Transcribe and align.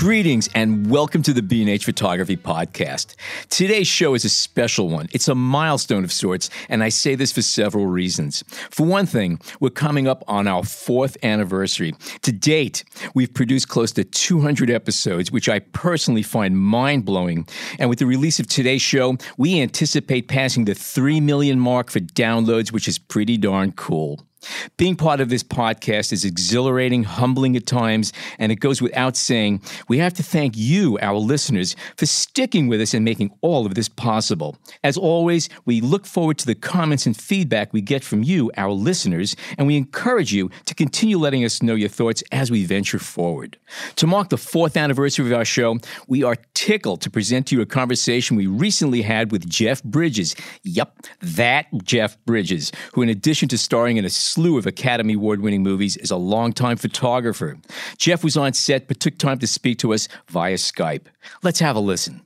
Greetings 0.00 0.48
and 0.54 0.90
welcome 0.90 1.22
to 1.24 1.34
the 1.34 1.42
B&H 1.42 1.84
Photography 1.84 2.34
Podcast. 2.34 3.16
Today's 3.50 3.86
show 3.86 4.14
is 4.14 4.24
a 4.24 4.30
special 4.30 4.88
one. 4.88 5.08
It's 5.12 5.28
a 5.28 5.34
milestone 5.34 6.04
of 6.04 6.10
sorts, 6.10 6.48
and 6.70 6.82
I 6.82 6.88
say 6.88 7.16
this 7.16 7.32
for 7.32 7.42
several 7.42 7.84
reasons. 7.84 8.42
For 8.70 8.86
one 8.86 9.04
thing, 9.04 9.40
we're 9.60 9.68
coming 9.68 10.08
up 10.08 10.24
on 10.26 10.48
our 10.48 10.64
fourth 10.64 11.18
anniversary. 11.22 11.92
To 12.22 12.32
date, 12.32 12.82
we've 13.14 13.34
produced 13.34 13.68
close 13.68 13.92
to 13.92 14.04
200 14.04 14.70
episodes, 14.70 15.30
which 15.30 15.50
I 15.50 15.58
personally 15.58 16.22
find 16.22 16.56
mind 16.56 17.04
blowing. 17.04 17.46
And 17.78 17.90
with 17.90 17.98
the 17.98 18.06
release 18.06 18.40
of 18.40 18.46
today's 18.46 18.80
show, 18.80 19.18
we 19.36 19.60
anticipate 19.60 20.28
passing 20.28 20.64
the 20.64 20.74
3 20.74 21.20
million 21.20 21.60
mark 21.60 21.90
for 21.90 22.00
downloads, 22.00 22.72
which 22.72 22.88
is 22.88 22.98
pretty 22.98 23.36
darn 23.36 23.72
cool. 23.72 24.18
Being 24.76 24.96
part 24.96 25.20
of 25.20 25.28
this 25.28 25.42
podcast 25.42 26.12
is 26.12 26.24
exhilarating, 26.24 27.04
humbling 27.04 27.56
at 27.56 27.66
times, 27.66 28.12
and 28.38 28.50
it 28.50 28.56
goes 28.56 28.80
without 28.80 29.16
saying, 29.16 29.60
we 29.88 29.98
have 29.98 30.14
to 30.14 30.22
thank 30.22 30.56
you, 30.56 30.98
our 31.02 31.16
listeners, 31.16 31.76
for 31.96 32.06
sticking 32.06 32.68
with 32.68 32.80
us 32.80 32.94
and 32.94 33.04
making 33.04 33.30
all 33.42 33.66
of 33.66 33.74
this 33.74 33.88
possible. 33.88 34.56
As 34.82 34.96
always, 34.96 35.48
we 35.66 35.80
look 35.80 36.06
forward 36.06 36.38
to 36.38 36.46
the 36.46 36.54
comments 36.54 37.06
and 37.06 37.16
feedback 37.16 37.72
we 37.72 37.80
get 37.80 38.02
from 38.02 38.22
you, 38.22 38.50
our 38.56 38.72
listeners, 38.72 39.36
and 39.58 39.66
we 39.66 39.76
encourage 39.76 40.32
you 40.32 40.50
to 40.66 40.74
continue 40.74 41.18
letting 41.18 41.44
us 41.44 41.62
know 41.62 41.74
your 41.74 41.88
thoughts 41.88 42.22
as 42.32 42.50
we 42.50 42.64
venture 42.64 42.98
forward. 42.98 43.58
To 43.96 44.06
mark 44.06 44.30
the 44.30 44.38
fourth 44.38 44.76
anniversary 44.76 45.26
of 45.26 45.32
our 45.32 45.44
show, 45.44 45.78
we 46.08 46.22
are 46.22 46.36
tickled 46.54 47.00
to 47.02 47.10
present 47.10 47.46
to 47.48 47.56
you 47.56 47.62
a 47.62 47.66
conversation 47.66 48.36
we 48.36 48.46
recently 48.46 49.02
had 49.02 49.30
with 49.30 49.48
Jeff 49.48 49.82
Bridges. 49.82 50.34
Yep, 50.62 50.98
that 51.20 51.66
Jeff 51.84 52.16
Bridges, 52.24 52.72
who, 52.94 53.02
in 53.02 53.08
addition 53.08 53.48
to 53.48 53.58
starring 53.58 53.96
in 53.96 54.04
a 54.04 54.10
slew 54.30 54.58
of 54.58 54.66
Academy 54.66 55.14
Award 55.14 55.40
winning 55.40 55.62
movies, 55.62 55.96
is 55.96 56.10
a 56.10 56.16
longtime 56.16 56.76
photographer. 56.76 57.58
Jeff 57.98 58.22
was 58.22 58.36
on 58.36 58.52
set 58.52 58.86
but 58.86 59.00
took 59.00 59.18
time 59.18 59.38
to 59.40 59.46
speak 59.46 59.78
to 59.78 59.92
us 59.92 60.08
via 60.28 60.54
Skype. 60.54 61.06
Let's 61.42 61.58
have 61.60 61.76
a 61.76 61.80
listen. 61.80 62.22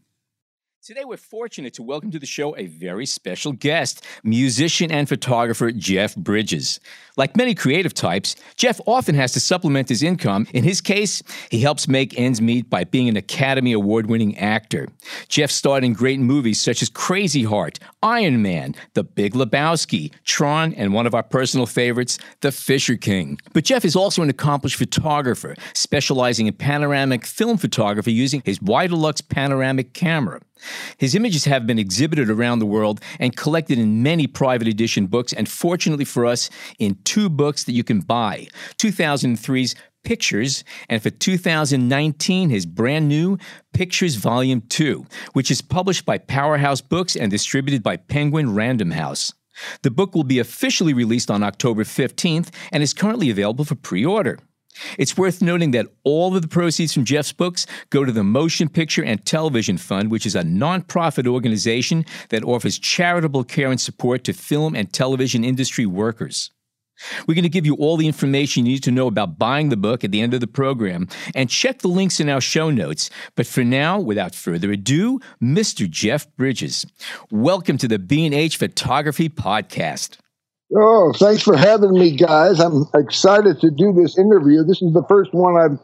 Today, 0.84 1.06
we're 1.06 1.16
fortunate 1.16 1.72
to 1.72 1.82
welcome 1.82 2.10
to 2.10 2.18
the 2.18 2.26
show 2.26 2.54
a 2.58 2.66
very 2.66 3.06
special 3.06 3.52
guest, 3.52 4.04
musician 4.22 4.92
and 4.92 5.08
photographer 5.08 5.72
Jeff 5.72 6.14
Bridges. 6.14 6.78
Like 7.16 7.38
many 7.38 7.54
creative 7.54 7.94
types, 7.94 8.36
Jeff 8.56 8.82
often 8.84 9.14
has 9.14 9.32
to 9.32 9.40
supplement 9.40 9.88
his 9.88 10.02
income. 10.02 10.46
In 10.52 10.62
his 10.62 10.82
case, 10.82 11.22
he 11.50 11.60
helps 11.60 11.88
make 11.88 12.18
ends 12.20 12.42
meet 12.42 12.68
by 12.68 12.84
being 12.84 13.08
an 13.08 13.16
Academy 13.16 13.72
Award 13.72 14.10
winning 14.10 14.36
actor. 14.36 14.88
Jeff 15.28 15.50
starred 15.50 15.84
in 15.84 15.94
great 15.94 16.20
movies 16.20 16.60
such 16.60 16.82
as 16.82 16.90
Crazy 16.90 17.44
Heart, 17.44 17.78
Iron 18.02 18.42
Man, 18.42 18.74
The 18.92 19.04
Big 19.04 19.32
Lebowski, 19.32 20.12
Tron, 20.24 20.74
and 20.74 20.92
one 20.92 21.06
of 21.06 21.14
our 21.14 21.22
personal 21.22 21.64
favorites, 21.64 22.18
The 22.42 22.52
Fisher 22.52 22.98
King. 22.98 23.38
But 23.54 23.64
Jeff 23.64 23.86
is 23.86 23.96
also 23.96 24.20
an 24.20 24.28
accomplished 24.28 24.76
photographer, 24.76 25.56
specializing 25.72 26.46
in 26.46 26.52
panoramic 26.52 27.24
film 27.24 27.56
photography 27.56 28.12
using 28.12 28.42
his 28.44 28.58
Widelux 28.58 29.26
panoramic 29.26 29.94
camera. 29.94 30.42
His 30.98 31.14
images 31.14 31.44
have 31.44 31.66
been 31.66 31.78
exhibited 31.78 32.30
around 32.30 32.58
the 32.58 32.66
world 32.66 33.00
and 33.18 33.36
collected 33.36 33.78
in 33.78 34.02
many 34.02 34.26
private 34.26 34.68
edition 34.68 35.06
books, 35.06 35.32
and 35.32 35.48
fortunately 35.48 36.04
for 36.04 36.26
us, 36.26 36.50
in 36.78 36.98
two 37.04 37.28
books 37.28 37.64
that 37.64 37.72
you 37.72 37.84
can 37.84 38.00
buy 38.00 38.48
2003's 38.78 39.74
Pictures, 40.04 40.64
and 40.90 41.02
for 41.02 41.08
2019, 41.08 42.50
his 42.50 42.66
brand 42.66 43.08
new 43.08 43.38
Pictures 43.72 44.16
Volume 44.16 44.60
2, 44.68 45.06
which 45.32 45.50
is 45.50 45.62
published 45.62 46.04
by 46.04 46.18
Powerhouse 46.18 46.82
Books 46.82 47.16
and 47.16 47.30
distributed 47.30 47.82
by 47.82 47.96
Penguin 47.96 48.54
Random 48.54 48.90
House. 48.90 49.32
The 49.82 49.90
book 49.90 50.14
will 50.14 50.24
be 50.24 50.38
officially 50.38 50.92
released 50.92 51.30
on 51.30 51.42
October 51.42 51.84
15th 51.84 52.50
and 52.70 52.82
is 52.82 52.92
currently 52.92 53.30
available 53.30 53.64
for 53.64 53.76
pre 53.76 54.04
order. 54.04 54.38
It's 54.98 55.16
worth 55.16 55.42
noting 55.42 55.70
that 55.72 55.86
all 56.04 56.34
of 56.34 56.42
the 56.42 56.48
proceeds 56.48 56.92
from 56.92 57.04
Jeff's 57.04 57.32
books 57.32 57.66
go 57.90 58.04
to 58.04 58.12
the 58.12 58.24
Motion 58.24 58.68
Picture 58.68 59.04
and 59.04 59.24
Television 59.24 59.78
Fund, 59.78 60.10
which 60.10 60.26
is 60.26 60.34
a 60.34 60.42
nonprofit 60.42 61.26
organization 61.26 62.04
that 62.30 62.44
offers 62.44 62.78
charitable 62.78 63.44
care 63.44 63.70
and 63.70 63.80
support 63.80 64.24
to 64.24 64.32
film 64.32 64.74
and 64.74 64.92
television 64.92 65.44
industry 65.44 65.86
workers. 65.86 66.50
We're 67.26 67.34
going 67.34 67.42
to 67.42 67.48
give 67.48 67.66
you 67.66 67.74
all 67.74 67.96
the 67.96 68.06
information 68.06 68.64
you 68.64 68.72
need 68.72 68.84
to 68.84 68.92
know 68.92 69.08
about 69.08 69.38
buying 69.38 69.68
the 69.68 69.76
book 69.76 70.04
at 70.04 70.12
the 70.12 70.20
end 70.20 70.32
of 70.32 70.40
the 70.40 70.46
program 70.46 71.08
and 71.34 71.50
check 71.50 71.80
the 71.80 71.88
links 71.88 72.20
in 72.20 72.28
our 72.28 72.40
show 72.40 72.70
notes. 72.70 73.10
But 73.34 73.46
for 73.46 73.64
now, 73.64 73.98
without 73.98 74.34
further 74.34 74.70
ado, 74.70 75.20
Mr. 75.42 75.90
Jeff 75.90 76.26
Bridges. 76.36 76.86
Welcome 77.30 77.78
to 77.78 77.88
the 77.88 77.98
B&H 77.98 78.56
Photography 78.56 79.28
Podcast. 79.28 80.18
Oh, 80.72 81.12
thanks 81.12 81.42
for 81.42 81.56
having 81.56 81.92
me, 81.92 82.16
guys. 82.16 82.60
I'm 82.60 82.86
excited 82.94 83.60
to 83.60 83.70
do 83.70 83.92
this 83.92 84.18
interview. 84.18 84.64
This 84.64 84.82
is 84.82 84.92
the 84.92 85.04
first 85.08 85.32
one 85.34 85.56
I've 85.56 85.78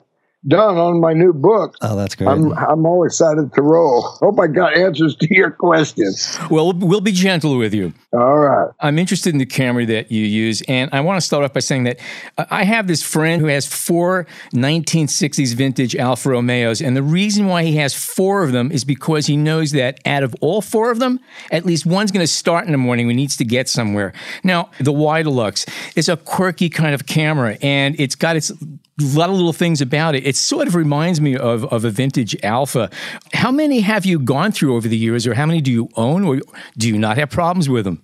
done 0.47 0.77
on 0.77 1.01
my 1.01 1.12
new 1.12 1.33
book. 1.33 1.77
Oh, 1.83 1.97
that's 1.97 2.15
great. 2.15 2.28
I'm 2.28 2.53
I'm 2.53 2.84
all 2.87 3.05
excited 3.05 3.53
to 3.55 3.62
roll. 3.62 4.03
Hope 4.03 4.41
I 4.41 4.47
got 4.47 4.77
answers 4.77 5.17
to 5.17 5.28
your 5.31 5.51
questions. 5.51 6.39
Well, 6.51 6.73
we'll 6.73 7.01
be 7.01 7.12
gentle 7.12 7.56
with 7.56 7.73
you. 7.73 7.93
All 8.12 8.39
right. 8.39 8.71
I'm 8.81 8.99
interested 8.99 9.33
in 9.33 9.39
the 9.39 9.47
camera 9.47 9.87
that 9.87 10.11
you 10.11 10.25
use, 10.25 10.62
and 10.62 10.91
I 10.93 11.01
want 11.01 11.19
to 11.19 11.27
start 11.27 11.45
off 11.45 11.53
by 11.53 11.61
saying 11.61 11.84
that 11.84 12.01
uh, 12.39 12.47
I 12.51 12.65
have 12.65 12.87
this 12.87 13.03
friend 13.03 13.41
who 13.41 13.49
has 13.49 13.67
four 13.67 14.27
1960s 14.53 15.55
vintage 15.55 15.95
Alfa 15.95 16.31
Romeos, 16.31 16.81
and 16.81 16.97
the 16.97 17.03
reason 17.03 17.47
why 17.47 17.62
he 17.62 17.77
has 17.77 17.95
four 17.95 18.43
of 18.43 18.53
them 18.53 18.72
is 18.72 18.84
because 18.84 19.27
he 19.27 19.37
knows 19.37 19.72
that 19.72 20.01
out 20.07 20.22
of 20.22 20.34
all 20.41 20.61
four 20.61 20.91
of 20.91 20.99
them, 20.99 21.21
at 21.53 21.65
least 21.65 21.87
one's 21.87 22.11
going 22.11 22.25
to 22.25 22.33
start 22.33 22.67
in 22.67 22.72
the 22.72 22.78
morning 22.78 23.07
when 23.07 23.17
he 23.17 23.22
needs 23.22 23.37
to 23.37 23.45
get 23.45 23.69
somewhere. 23.69 24.12
Now, 24.43 24.71
the 24.81 24.93
Wide 24.93 25.21
Widelux 25.21 25.69
is 25.97 26.09
a 26.09 26.17
quirky 26.17 26.69
kind 26.69 26.95
of 26.95 27.07
camera, 27.07 27.59
and 27.62 27.99
it's 27.99 28.15
got 28.15 28.37
its 28.37 28.53
a 28.99 29.19
lot 29.19 29.31
of 29.31 29.37
little 29.37 29.53
things 29.53 29.81
about 29.81 30.15
it. 30.15 30.27
It 30.27 30.37
sort 30.37 30.67
of 30.67 30.75
reminds 30.75 31.21
me 31.21 31.37
of, 31.37 31.65
of 31.73 31.84
a 31.84 31.91
vintage 31.91 32.37
Alfa. 32.43 32.91
How 33.33 33.51
many 33.51 33.81
have 33.81 34.05
you 34.05 34.19
gone 34.19 34.53
through 34.53 34.77
over 34.77 34.89
the 34.89 34.97
years, 34.97 35.27
or 35.27 35.34
how 35.34 35.47
many 35.47 35.61
do 35.61 35.71
you 35.71 35.89
own, 35.97 36.25
or 36.25 36.41
do 36.77 36.89
you 36.89 36.99
not 36.99 37.17
have 37.17 37.31
problems 37.31 37.69
with 37.69 37.84
them? 37.84 38.03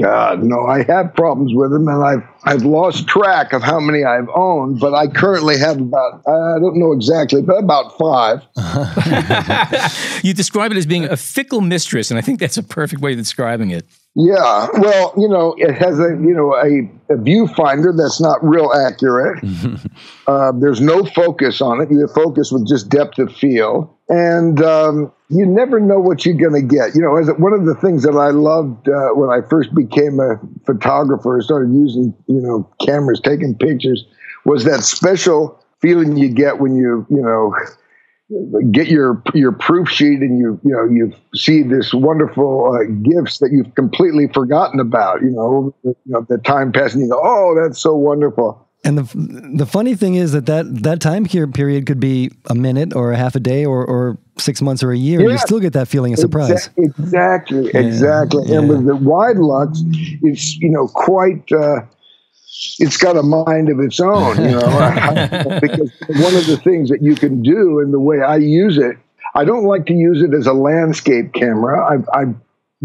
God, 0.00 0.44
no, 0.44 0.64
I 0.66 0.84
have 0.84 1.12
problems 1.14 1.52
with 1.54 1.72
them, 1.72 1.88
and 1.88 2.04
I've 2.04 2.22
I've 2.44 2.62
lost 2.62 3.08
track 3.08 3.52
of 3.52 3.62
how 3.62 3.80
many 3.80 4.04
I've 4.04 4.28
owned, 4.32 4.78
but 4.78 4.94
I 4.94 5.08
currently 5.08 5.58
have 5.58 5.80
about 5.80 6.22
I 6.26 6.58
don't 6.60 6.78
know 6.78 6.92
exactly, 6.92 7.42
but 7.42 7.58
about 7.58 7.98
five. 7.98 8.42
you 10.22 10.34
describe 10.34 10.70
it 10.70 10.76
as 10.76 10.86
being 10.86 11.04
a 11.04 11.16
fickle 11.16 11.60
mistress, 11.60 12.10
and 12.12 12.18
I 12.18 12.20
think 12.20 12.38
that's 12.38 12.56
a 12.56 12.62
perfect 12.62 13.02
way 13.02 13.12
of 13.12 13.18
describing 13.18 13.70
it. 13.70 13.86
Yeah, 14.20 14.66
well, 14.74 15.14
you 15.16 15.28
know, 15.28 15.54
it 15.58 15.74
has 15.76 16.00
a 16.00 16.08
you 16.08 16.34
know 16.34 16.52
a, 16.56 17.14
a 17.14 17.16
viewfinder 17.16 17.96
that's 17.96 18.20
not 18.20 18.42
real 18.42 18.72
accurate. 18.72 19.44
uh, 20.26 20.50
there's 20.58 20.80
no 20.80 21.04
focus 21.04 21.60
on 21.60 21.80
it. 21.80 21.88
You 21.88 22.08
focus 22.08 22.50
with 22.50 22.66
just 22.66 22.88
depth 22.88 23.20
of 23.20 23.32
field, 23.32 23.88
and 24.08 24.60
um, 24.60 25.12
you 25.28 25.46
never 25.46 25.78
know 25.78 26.00
what 26.00 26.26
you're 26.26 26.34
going 26.34 26.60
to 26.60 26.66
get. 26.66 26.96
You 26.96 27.02
know, 27.02 27.16
as 27.16 27.28
one 27.38 27.52
of 27.52 27.64
the 27.64 27.76
things 27.76 28.02
that 28.02 28.16
I 28.16 28.30
loved 28.30 28.88
uh, 28.88 29.10
when 29.10 29.30
I 29.30 29.48
first 29.48 29.72
became 29.72 30.18
a 30.18 30.40
photographer 30.66 31.36
and 31.36 31.44
started 31.44 31.72
using 31.72 32.12
you 32.26 32.40
know 32.40 32.68
cameras, 32.84 33.20
taking 33.20 33.54
pictures, 33.54 34.04
was 34.44 34.64
that 34.64 34.82
special 34.82 35.62
feeling 35.80 36.16
you 36.16 36.28
get 36.28 36.58
when 36.58 36.74
you 36.74 37.06
you 37.08 37.22
know 37.22 37.54
get 38.72 38.88
your 38.88 39.22
your 39.34 39.52
proof 39.52 39.88
sheet 39.88 40.20
and 40.20 40.38
you 40.38 40.60
you 40.62 40.70
know 40.70 40.84
you 40.84 41.12
see 41.34 41.62
this 41.62 41.94
wonderful 41.94 42.74
uh, 42.74 42.84
gifts 43.02 43.38
that 43.38 43.50
you've 43.52 43.74
completely 43.74 44.28
forgotten 44.28 44.80
about 44.80 45.22
you 45.22 45.30
know 45.30 45.74
you 45.82 45.94
know 46.06 46.26
the 46.28 46.38
time 46.38 46.70
passing 46.70 47.00
you 47.00 47.08
go 47.08 47.20
oh 47.22 47.58
that's 47.58 47.80
so 47.80 47.94
wonderful 47.94 48.68
and 48.84 48.96
the 48.96 49.56
the 49.56 49.66
funny 49.66 49.94
thing 49.94 50.14
is 50.14 50.32
that 50.32 50.46
that, 50.46 50.82
that 50.82 51.00
time 51.00 51.24
period 51.26 51.86
could 51.86 51.98
be 51.98 52.30
a 52.46 52.54
minute 52.54 52.94
or 52.94 53.12
a 53.12 53.16
half 53.16 53.34
a 53.34 53.40
day 53.40 53.64
or, 53.64 53.84
or 53.84 54.18
six 54.38 54.62
months 54.62 54.84
or 54.84 54.92
a 54.92 54.96
year. 54.96 55.20
Yeah. 55.20 55.30
You 55.30 55.38
still 55.38 55.58
get 55.58 55.72
that 55.72 55.88
feeling 55.88 56.12
of 56.12 56.20
surprise. 56.20 56.70
Exactly, 56.76 57.70
yeah. 57.74 57.80
exactly. 57.80 58.44
Yeah. 58.46 58.58
And 58.58 58.68
with 58.68 58.86
the 58.86 58.92
Widelux, 58.92 59.78
it's 60.22 60.56
you 60.58 60.70
know 60.70 60.86
quite. 60.88 61.50
Uh, 61.50 61.80
it's 62.78 62.96
got 62.96 63.16
a 63.16 63.22
mind 63.22 63.68
of 63.68 63.80
its 63.80 64.00
own, 64.00 64.36
you 64.42 64.50
know, 64.50 65.58
because 65.60 65.92
one 66.08 66.34
of 66.34 66.46
the 66.46 66.60
things 66.62 66.88
that 66.90 67.02
you 67.02 67.14
can 67.14 67.42
do 67.42 67.80
and 67.80 67.92
the 67.92 68.00
way 68.00 68.20
I 68.20 68.36
use 68.36 68.78
it, 68.78 68.96
I 69.34 69.44
don't 69.44 69.64
like 69.64 69.86
to 69.86 69.92
use 69.92 70.22
it 70.22 70.34
as 70.34 70.46
a 70.46 70.52
landscape 70.52 71.32
camera. 71.34 71.86
I've, 71.92 72.08
I've 72.12 72.34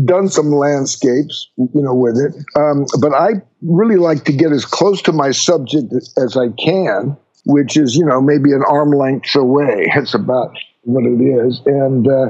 done 0.06 0.30
some 0.30 0.52
landscapes, 0.52 1.50
you 1.58 1.82
know, 1.82 1.94
with 1.94 2.18
it, 2.18 2.36
um, 2.56 2.86
but 3.00 3.14
I 3.14 3.42
really 3.62 3.98
like 3.98 4.26
to 4.26 4.34
get 4.34 4.52
as 4.52 4.66
close 4.66 5.02
to 5.04 5.12
my 5.12 5.32
subject 5.32 5.94
as 6.18 6.38
I 6.38 6.50
can, 6.50 7.18
which 7.46 7.78
is, 7.78 7.96
you 7.96 8.06
know, 8.06 8.22
maybe 8.22 8.52
an 8.52 8.64
arm 8.68 8.92
length 8.92 9.36
away. 9.36 9.92
It's 9.96 10.14
about 10.14 10.56
what 10.84 11.06
it 11.06 11.22
is, 11.22 11.62
and. 11.66 12.08
Uh, 12.08 12.30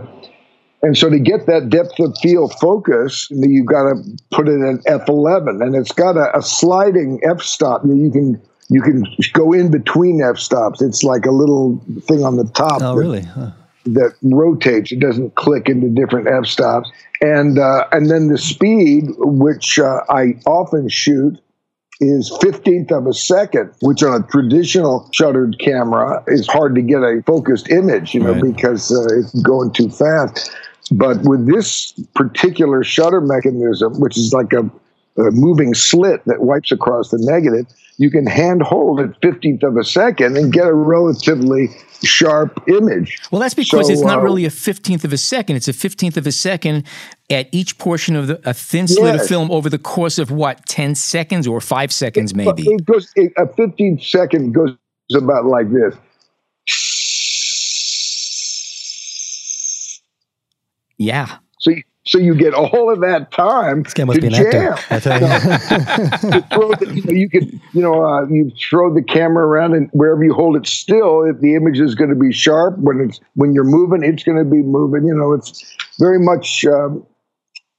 And 0.84 0.98
so 0.98 1.10
to 1.10 1.18
get 1.18 1.46
that 1.46 1.70
depth 1.70 1.98
of 2.00 2.14
field 2.22 2.54
focus, 2.60 3.30
you've 3.32 3.66
got 3.66 3.84
to 3.84 4.04
put 4.32 4.50
it 4.50 4.56
in 4.56 4.80
f11, 4.86 5.64
and 5.64 5.76
it's 5.76 5.94
got 5.94 6.18
a, 6.18 6.38
a 6.38 6.42
sliding 6.42 7.22
f 7.24 7.42
stop. 7.42 7.84
You 7.86 8.12
can 8.12 8.42
you 8.70 8.82
can 8.82 9.06
go 9.32 9.54
in 9.54 9.72
between 9.72 10.22
f 10.22 10.38
stops. 10.38 10.82
It's 10.82 11.02
like 11.02 11.26
a 11.26 11.32
little 11.32 11.82
thing 12.02 12.26
on 12.26 12.36
the 12.36 12.44
top. 12.54 12.82
Oh, 12.82 12.96
that, 12.96 13.00
really? 13.00 13.22
Huh. 13.22 13.52
That 13.86 14.14
rotates. 14.24 14.92
It 14.92 15.00
doesn't 15.00 15.36
click 15.36 15.70
into 15.70 15.88
different 15.88 16.28
f 16.28 16.46
stops. 16.46 16.92
And 17.22 17.60
uh, 17.60 17.88
and 17.94 18.12
then 18.12 18.28
the 18.28 18.38
speed, 18.38 19.06
which 19.20 19.80
uh, 19.80 20.02
I 20.10 20.34
often 20.46 20.90
shoot, 20.90 21.40
is 22.02 22.30
15th 22.42 22.92
of 22.92 23.08
a 23.08 23.14
second, 23.14 23.72
which 23.82 24.04
on 24.04 24.22
a 24.22 24.28
traditional 24.28 25.10
shuttered 25.14 25.58
camera 25.60 26.22
is 26.28 26.46
hard 26.48 26.76
to 26.76 26.82
get 26.82 26.98
a 26.98 27.24
focused 27.26 27.70
image, 27.70 28.14
you 28.14 28.20
know, 28.20 28.34
right. 28.34 28.44
because 28.44 28.92
uh, 28.92 29.06
it's 29.18 29.42
going 29.42 29.72
too 29.72 29.90
fast. 29.90 30.52
But 30.92 31.22
with 31.24 31.48
this 31.48 31.94
particular 32.14 32.84
shutter 32.84 33.22
mechanism, 33.22 34.00
which 34.00 34.18
is 34.18 34.34
like 34.34 34.54
a, 34.54 34.70
a 35.22 35.32
moving 35.32 35.74
slit 35.74 36.24
that 36.26 36.42
wipes 36.42 36.72
across 36.72 37.10
the 37.10 37.20
negative, 37.20 37.66
you 37.98 38.10
can 38.10 38.26
hand 38.26 38.62
hold 38.62 39.00
at 39.00 39.20
15th 39.22 39.64
of 39.64 39.78
a 39.78 39.84
second 39.84 40.38
and 40.38 40.52
get 40.52 40.66
a 40.66 40.74
relatively 40.74 41.70
sharp 42.04 42.62
image. 42.68 43.20
Well, 43.32 43.40
that's 43.40 43.54
because 43.54 43.88
so, 43.88 43.94
it's 43.94 44.02
not 44.02 44.20
uh, 44.20 44.22
really 44.22 44.46
a 44.46 44.50
15th 44.50 45.04
of 45.04 45.14
a 45.14 45.18
second. 45.18 45.56
It's 45.56 45.68
a 45.68 45.74
15th 45.74 46.18
of 46.18 46.28
a 46.28 46.32
second 46.32 46.86
at 47.30 47.48
each 47.52 47.78
portion 47.78 48.16
of 48.16 48.28
the, 48.28 48.42
a 48.50 48.54
thin 48.54 48.88
slit 48.88 49.14
yes. 49.14 49.24
of 49.24 49.28
film 49.28 49.52
over 49.52 49.70
the 49.70 49.78
course 49.78 50.18
of 50.18 50.32
what, 50.32 50.66
10 50.66 50.96
seconds 50.96 51.48
or 51.48 51.62
five 51.62 51.94
seconds, 51.94 52.36
maybe? 52.36 52.64
It 52.64 52.86
goes, 52.86 53.12
a 53.18 53.46
15th 53.46 54.04
second 54.04 54.54
goes 54.54 54.76
about 55.16 55.46
like 55.46 55.72
this. 55.72 55.96
Yeah. 61.04 61.38
So 61.60 61.72
you, 61.72 61.84
so 62.06 62.18
you 62.18 62.36
get 62.36 62.54
all 62.54 62.92
of 62.92 63.00
that 63.02 63.32
time 63.32 63.84
this 63.84 63.94
guy 63.94 64.04
must 64.04 64.20
to 64.20 64.22
be 64.22 64.28
an 64.28 64.34
jam. 64.34 64.78
Actor, 64.90 65.14
you. 65.14 65.20
the, 66.80 66.92
you, 66.94 67.02
know, 67.04 67.12
you 67.12 67.30
could, 67.30 67.62
you 67.74 67.82
know, 67.82 68.04
uh, 68.04 68.28
you 68.28 68.52
throw 68.70 68.94
the 68.94 69.02
camera 69.02 69.48
around, 69.48 69.74
and 69.74 69.90
wherever 69.94 70.24
you 70.24 70.34
hold 70.34 70.58
it 70.58 70.68
still, 70.68 71.24
if 71.24 71.40
the 71.40 71.56
image 71.56 71.80
is 71.80 71.96
going 71.96 72.10
to 72.10 72.16
be 72.16 72.34
sharp. 72.34 72.78
When 72.80 73.00
it's 73.00 73.22
when 73.36 73.54
you're 73.54 73.64
moving, 73.64 74.04
it's 74.04 74.24
going 74.24 74.38
to 74.38 74.44
be 74.44 74.62
moving. 74.62 75.06
You 75.06 75.16
know, 75.16 75.32
it's 75.32 75.64
very 75.98 76.20
much 76.20 76.66
um, 76.66 77.06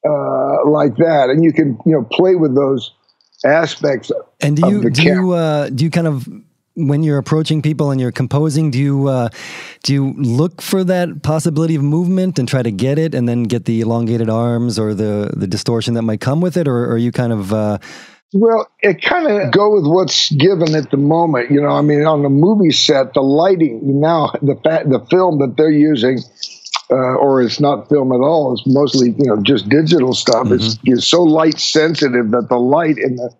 uh, 0.08 0.68
like 0.68 0.96
that, 0.96 1.28
and 1.28 1.44
you 1.44 1.52
can 1.52 1.78
you 1.84 1.92
know 1.92 2.04
play 2.10 2.36
with 2.36 2.54
those 2.54 2.92
aspects. 3.44 4.10
And 4.40 4.56
do 4.56 4.68
you 4.68 4.90
do 4.90 5.02
you 5.02 5.32
uh, 5.32 5.68
do 5.68 5.84
you 5.84 5.90
kind 5.90 6.06
of 6.06 6.26
when 6.76 7.02
you're 7.02 7.18
approaching 7.18 7.62
people 7.62 7.90
and 7.90 8.00
you're 8.00 8.12
composing, 8.12 8.70
do 8.70 8.78
you 8.78 9.08
uh, 9.08 9.28
do 9.82 9.92
you 9.92 10.12
look 10.14 10.60
for 10.60 10.84
that 10.84 11.22
possibility 11.22 11.74
of 11.74 11.82
movement 11.82 12.38
and 12.38 12.48
try 12.48 12.62
to 12.62 12.70
get 12.70 12.98
it, 12.98 13.14
and 13.14 13.28
then 13.28 13.44
get 13.44 13.64
the 13.64 13.80
elongated 13.80 14.28
arms 14.28 14.78
or 14.78 14.94
the 14.94 15.30
the 15.36 15.46
distortion 15.46 15.94
that 15.94 16.02
might 16.02 16.20
come 16.20 16.40
with 16.40 16.56
it, 16.56 16.66
or, 16.66 16.84
or 16.84 16.92
are 16.92 16.98
you 16.98 17.12
kind 17.12 17.32
of 17.32 17.52
uh, 17.52 17.78
well, 18.34 18.68
it 18.80 19.00
kind 19.00 19.28
of 19.28 19.52
go 19.52 19.76
with 19.76 19.86
what's 19.86 20.32
given 20.32 20.74
at 20.74 20.90
the 20.90 20.96
moment. 20.96 21.52
You 21.52 21.60
know, 21.60 21.68
I 21.68 21.82
mean, 21.82 22.04
on 22.04 22.24
the 22.24 22.28
movie 22.28 22.72
set, 22.72 23.14
the 23.14 23.22
lighting 23.22 24.00
now, 24.00 24.32
the 24.42 24.54
the 24.54 25.06
film 25.08 25.38
that 25.38 25.56
they're 25.56 25.70
using, 25.70 26.18
uh, 26.90 27.14
or 27.14 27.42
it's 27.42 27.60
not 27.60 27.88
film 27.88 28.10
at 28.10 28.18
all. 28.18 28.52
It's 28.52 28.66
mostly 28.66 29.10
you 29.10 29.26
know 29.26 29.40
just 29.40 29.68
digital 29.68 30.14
stuff. 30.14 30.46
Mm-hmm. 30.46 30.54
It's, 30.54 30.78
it's 30.82 31.06
so 31.06 31.22
light 31.22 31.60
sensitive 31.60 32.32
that 32.32 32.48
the 32.48 32.58
light 32.58 32.98
in 32.98 33.14
the 33.14 33.32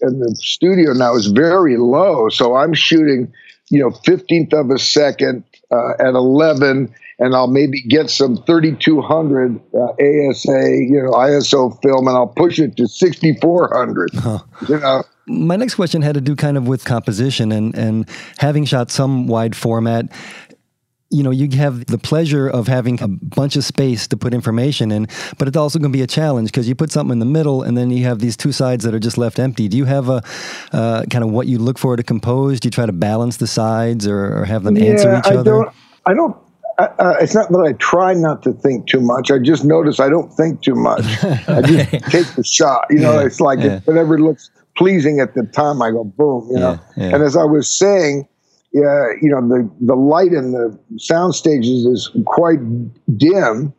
the 0.00 0.36
studio 0.40 0.92
now 0.92 1.14
is 1.14 1.26
very 1.26 1.76
low. 1.76 2.28
So 2.28 2.56
I'm 2.56 2.74
shooting, 2.74 3.32
you 3.70 3.80
know, 3.80 3.90
15th 3.90 4.52
of 4.52 4.70
a 4.70 4.78
second 4.78 5.44
uh, 5.70 5.92
at 5.98 6.14
11, 6.14 6.94
and 7.18 7.34
I'll 7.34 7.46
maybe 7.46 7.82
get 7.82 8.10
some 8.10 8.36
3200 8.36 9.60
uh, 9.74 9.78
ASA, 9.78 10.70
you 10.88 11.02
know, 11.02 11.12
ISO 11.12 11.80
film, 11.82 12.08
and 12.08 12.16
I'll 12.16 12.26
push 12.26 12.58
it 12.58 12.76
to 12.76 12.86
6400. 12.86 14.10
Huh. 14.14 14.38
You 14.68 14.78
know. 14.78 15.04
My 15.26 15.54
next 15.54 15.76
question 15.76 16.02
had 16.02 16.14
to 16.14 16.20
do 16.20 16.34
kind 16.34 16.56
of 16.56 16.66
with 16.66 16.84
composition 16.84 17.52
and, 17.52 17.74
and 17.76 18.08
having 18.38 18.64
shot 18.64 18.90
some 18.90 19.28
wide 19.28 19.54
format 19.54 20.06
you 21.12 21.22
know, 21.22 21.30
you 21.30 21.48
have 21.58 21.86
the 21.86 21.98
pleasure 21.98 22.48
of 22.48 22.66
having 22.66 23.00
a 23.02 23.08
bunch 23.08 23.56
of 23.56 23.64
space 23.64 24.08
to 24.08 24.16
put 24.16 24.32
information 24.32 24.90
in, 24.90 25.06
but 25.38 25.46
it's 25.46 25.56
also 25.56 25.78
going 25.78 25.92
to 25.92 25.96
be 25.96 26.02
a 26.02 26.06
challenge 26.06 26.50
because 26.50 26.68
you 26.68 26.74
put 26.74 26.90
something 26.90 27.12
in 27.12 27.18
the 27.18 27.26
middle 27.26 27.62
and 27.62 27.76
then 27.76 27.90
you 27.90 28.04
have 28.04 28.18
these 28.18 28.36
two 28.36 28.52
sides 28.52 28.84
that 28.84 28.94
are 28.94 28.98
just 28.98 29.18
left 29.18 29.38
empty. 29.38 29.68
Do 29.68 29.76
you 29.76 29.84
have 29.84 30.08
a 30.08 30.22
uh, 30.72 31.04
kind 31.10 31.22
of 31.22 31.30
what 31.30 31.46
you 31.46 31.58
look 31.58 31.78
for 31.78 31.96
to 31.96 32.02
compose? 32.02 32.60
Do 32.60 32.66
you 32.66 32.70
try 32.70 32.86
to 32.86 32.92
balance 32.92 33.36
the 33.36 33.46
sides 33.46 34.06
or, 34.06 34.38
or 34.38 34.44
have 34.46 34.64
them 34.64 34.76
yeah, 34.76 34.84
answer 34.84 35.18
each 35.18 35.26
I 35.26 35.36
other? 35.36 35.50
Don't, 35.50 35.74
I 36.06 36.14
don't. 36.14 36.36
Uh, 36.78 37.14
it's 37.20 37.34
not 37.34 37.50
that 37.50 37.60
I 37.60 37.74
try 37.74 38.14
not 38.14 38.42
to 38.44 38.52
think 38.52 38.88
too 38.88 39.00
much. 39.00 39.30
I 39.30 39.38
just 39.38 39.64
notice 39.64 40.00
I 40.00 40.08
don't 40.08 40.32
think 40.32 40.62
too 40.62 40.74
much. 40.74 41.04
I 41.46 41.60
just 41.62 41.90
take 42.10 42.26
the 42.34 42.42
shot. 42.44 42.86
You 42.88 43.00
know, 43.00 43.20
yeah, 43.20 43.26
it's 43.26 43.40
like 43.40 43.60
yeah. 43.60 43.80
whatever 43.80 44.18
looks 44.18 44.50
pleasing 44.74 45.20
at 45.20 45.34
the 45.34 45.44
time, 45.44 45.82
I 45.82 45.90
go 45.90 46.02
boom. 46.02 46.48
You 46.50 46.58
know, 46.58 46.80
and 46.96 47.22
as 47.22 47.36
I 47.36 47.44
was 47.44 47.68
saying 47.68 48.26
yeah, 48.72 49.12
you 49.20 49.28
know, 49.28 49.46
the, 49.46 49.70
the 49.80 49.94
light 49.94 50.32
in 50.32 50.52
the 50.52 50.78
sound 50.96 51.34
stages 51.34 51.84
is 51.84 52.10
quite 52.26 52.58
dim. 53.16 53.72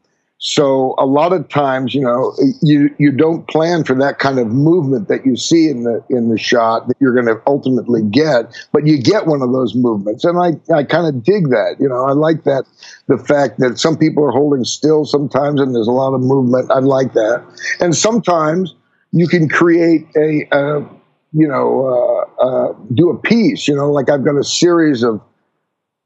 So 0.46 0.94
a 0.98 1.06
lot 1.06 1.32
of 1.32 1.48
times, 1.48 1.96
you 1.96 2.02
know, 2.02 2.36
you 2.62 2.94
you 3.00 3.14
don't 3.14 3.48
plan 3.48 3.86
for 3.86 3.96
that 3.96 4.20
kind 4.20 4.40
of 4.40 4.48
movement 4.48 5.08
that 5.08 5.26
you 5.26 5.38
see 5.38 5.70
in 5.70 5.84
the 5.84 6.04
in 6.10 6.28
the 6.28 6.38
shot 6.38 6.90
that 6.90 6.98
you're 7.00 7.14
going 7.14 7.28
to 7.28 7.42
ultimately 7.48 8.02
get, 8.04 8.54
but 8.74 8.86
you 8.86 9.02
get 9.02 9.26
one 9.26 9.42
of 9.42 9.54
those 9.54 9.74
movements, 9.74 10.26
and 10.26 10.38
I 10.38 10.76
I 10.76 10.84
kind 10.84 11.08
of 11.08 11.24
dig 11.24 11.50
that. 11.52 11.78
You 11.80 11.88
know, 11.88 12.04
I 12.04 12.12
like 12.12 12.44
that 12.44 12.66
the 13.08 13.18
fact 13.18 13.60
that 13.60 13.80
some 13.80 13.98
people 13.98 14.26
are 14.26 14.32
holding 14.32 14.66
still 14.66 15.06
sometimes, 15.06 15.62
and 15.62 15.74
there's 15.74 15.88
a 15.88 15.92
lot 15.92 16.14
of 16.14 16.20
movement. 16.20 16.70
I 16.72 16.80
like 16.80 17.14
that, 17.14 17.42
and 17.80 17.96
sometimes 17.96 18.76
you 19.14 19.30
can 19.30 19.48
create 19.48 20.06
a, 20.18 20.46
a 20.52 20.82
you 21.34 21.48
know, 21.48 21.88
uh, 21.88 22.23
uh, 22.44 22.74
do 22.94 23.10
a 23.10 23.18
piece. 23.18 23.68
You 23.68 23.76
know, 23.76 23.92
like 23.92 24.10
I've 24.10 24.26
got 24.26 24.38
a 24.38 24.44
series 24.44 25.04
of 25.04 25.22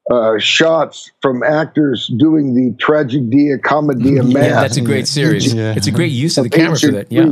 uh, 0.09 0.37
shots 0.39 1.11
from 1.21 1.43
actors 1.43 2.09
doing 2.17 2.53
the 2.53 2.71
tragedia 2.83 3.61
commedia 3.61 4.23
mass. 4.23 4.33
Yeah, 4.47 4.61
that's 4.61 4.77
a 4.77 4.81
great 4.81 5.07
series. 5.07 5.53
Yeah. 5.53 5.73
It's 5.75 5.87
a 5.87 5.91
great 5.91 6.11
use 6.11 6.37
of 6.37 6.43
the 6.43 6.49
camera 6.49 6.77
for 6.77 6.91
that. 6.91 7.11
Yeah. 7.11 7.31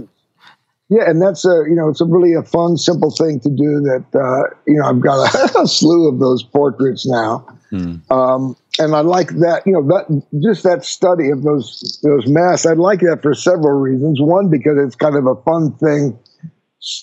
Yeah, 0.88 1.10
and 1.10 1.20
that's 1.20 1.44
a 1.46 1.64
you 1.68 1.74
know 1.74 1.90
it's 1.90 2.00
a 2.00 2.06
really 2.06 2.34
a 2.34 2.44
fun, 2.44 2.78
simple 2.78 3.10
thing 3.10 3.40
to 3.40 3.50
do. 3.50 3.82
That 3.82 4.06
uh, 4.14 4.56
you 4.68 4.78
know 4.78 4.88
I've 4.88 5.02
got 5.02 5.34
a, 5.34 5.60
a 5.64 5.68
slew 5.68 6.08
of 6.08 6.20
those 6.20 6.44
portraits 6.44 7.08
now, 7.08 7.40
hmm. 7.72 7.96
um, 8.12 8.56
and 8.78 8.94
I 8.96 9.00
like 9.00 9.30
that 9.30 9.64
you 9.66 9.74
know 9.74 9.82
that 9.88 10.24
just 10.44 10.62
that 10.62 10.86
study 10.86 11.32
of 11.32 11.42
those 11.42 12.00
those 12.04 12.28
masks. 12.28 12.68
I 12.68 12.74
like 12.74 13.00
that 13.00 13.24
for 13.24 13.34
several 13.34 13.80
reasons. 13.80 14.22
One 14.22 14.52
because 14.52 14.78
it's 14.78 14.96
kind 14.96 15.16
of 15.16 15.26
a 15.26 15.36
fun 15.42 15.74
thing 15.78 16.20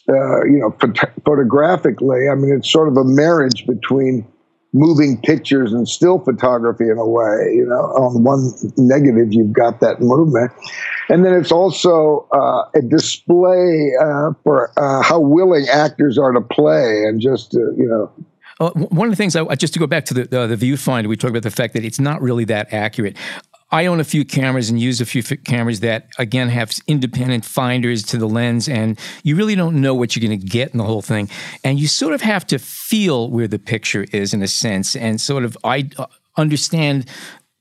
uh, 0.09 0.45
you 0.45 0.59
know, 0.59 0.71
phot- 0.71 1.13
photographically. 1.25 2.29
I 2.31 2.35
mean, 2.35 2.55
it's 2.57 2.71
sort 2.71 2.89
of 2.89 2.97
a 2.97 3.05
marriage 3.05 3.67
between 3.67 4.27
moving 4.73 5.21
pictures 5.21 5.73
and 5.73 5.87
still 5.87 6.19
photography 6.19 6.85
in 6.85 6.99
a 6.99 7.07
way. 7.07 7.53
You 7.55 7.67
know, 7.67 7.83
on 7.97 8.25
one 8.25 8.53
negative, 8.77 9.33
you've 9.33 9.53
got 9.53 9.81
that 9.81 10.01
movement, 10.01 10.51
and 11.09 11.25
then 11.25 11.35
it's 11.35 11.53
also 11.53 12.27
uh, 12.33 12.65
a 12.75 12.83
display 12.83 13.93
uh, 14.01 14.31
for 14.43 14.71
uh, 14.77 15.03
how 15.03 15.21
willing 15.21 15.67
actors 15.69 16.19
are 16.19 16.33
to 16.33 16.41
play 16.41 17.05
and 17.07 17.21
just 17.21 17.53
you 17.55 17.87
know. 17.89 18.11
Uh, 18.61 18.71
one 18.71 19.09
of 19.09 19.13
the 19.13 19.17
things, 19.17 19.35
I, 19.35 19.55
just 19.57 19.73
to 19.73 19.81
go 19.81 19.89
back 19.89 20.05
to 20.05 20.15
the, 20.15 20.25
the 20.25 20.57
viewfinder, 20.57 21.09
we 21.09 21.17
talked 21.17 21.31
about 21.31 21.43
the 21.43 21.51
fact 21.51 21.75
that 21.75 21.85
it's 21.85 21.99
not 21.99 22.23
really 22.23 22.45
that 22.45 22.73
accurate. 22.73 23.17
I 23.73 23.87
own 23.87 24.01
a 24.01 24.05
few 24.05 24.25
cameras 24.25 24.69
and 24.69 24.79
use 24.79 25.01
a 25.01 25.07
few 25.07 25.23
cameras 25.23 25.81
that, 25.81 26.09
again, 26.19 26.51
have 26.51 26.73
independent 26.87 27.47
finders 27.47 28.03
to 28.05 28.19
the 28.19 28.29
lens, 28.29 28.69
and 28.69 29.01
you 29.25 29.35
really 29.35 29.55
don't 29.55 29.81
know 29.81 29.95
what 29.95 30.15
you're 30.15 30.29
going 30.29 30.39
to 30.39 30.47
get 30.47 30.73
in 30.73 30.79
the 30.79 30.85
whole 30.85 31.01
thing. 31.01 31.31
And 31.65 31.81
you 31.81 31.89
sort 31.89 32.13
of 32.13 32.21
have 32.21 32.47
to 32.49 32.59
feel 32.59 33.31
where 33.31 33.49
the 33.49 33.59
picture 33.59 34.05
is 34.13 34.35
in 34.35 34.43
a 34.43 34.49
sense 34.49 34.95
and 34.95 35.19
sort 35.21 35.45
of 35.45 35.57
I 35.65 35.91
uh, 35.99 36.07
understand 36.37 37.09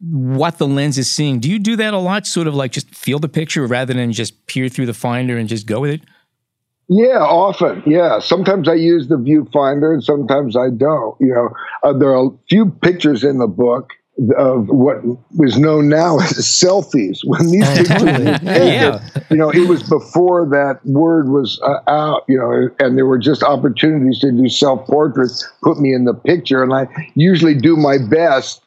what 0.02 0.58
the 0.58 0.68
lens 0.68 0.98
is 0.98 1.10
seeing. 1.10 1.40
Do 1.40 1.50
you 1.50 1.60
do 1.60 1.76
that 1.78 1.94
a 1.94 1.98
lot? 1.98 2.28
Sort 2.28 2.48
of 2.48 2.56
like 2.56 2.72
just 2.72 2.94
feel 2.94 3.20
the 3.20 3.30
picture 3.30 3.66
rather 3.66 3.94
than 3.94 4.12
just 4.12 4.48
peer 4.48 4.68
through 4.68 4.88
the 4.88 4.94
finder 4.94 5.38
and 5.38 5.48
just 5.48 5.66
go 5.66 5.80
with 5.80 5.92
it? 5.92 6.02
Yeah, 6.90 7.20
often. 7.20 7.84
Yeah. 7.86 8.20
Sometimes 8.20 8.68
I 8.68 8.74
use 8.74 9.08
the 9.08 9.16
viewfinder 9.16 9.94
and 9.94 10.04
sometimes 10.04 10.58
I 10.58 10.70
don't. 10.76 11.16
You 11.22 11.34
know, 11.34 11.50
uh, 11.84 11.94
there 11.94 12.10
are 12.10 12.26
a 12.26 12.30
few 12.50 12.66
pictures 12.70 13.24
in 13.24 13.38
the 13.38 13.48
book 13.48 13.92
of 14.38 14.68
what 14.68 14.98
was 15.38 15.58
known 15.58 15.90
now 15.90 16.20
as 16.20 16.34
selfies. 16.34 17.20
When 17.26 17.50
these 17.50 17.68
pictures 17.70 18.04
were 18.04 18.18
taken, 18.18 18.46
yeah. 18.46 19.00
you 19.30 19.38
know, 19.38 19.50
it 19.50 19.68
was 19.68 19.84
before 19.84 20.48
that 20.50 20.80
word 20.86 21.30
was 21.30 21.60
uh, 21.64 21.80
out, 21.90 22.24
you 22.28 22.38
know, 22.38 22.70
and 22.80 22.98
there 22.98 23.06
were 23.06 23.18
just 23.18 23.42
opportunities 23.42 24.20
to 24.20 24.32
do 24.32 24.50
self 24.50 24.86
portraits, 24.86 25.48
put 25.64 25.80
me 25.80 25.94
in 25.94 26.06
the 26.06 26.14
picture. 26.14 26.62
And 26.62 26.74
I 26.74 26.88
usually 27.16 27.56
do 27.56 27.76
my 27.76 27.98
best 27.98 28.62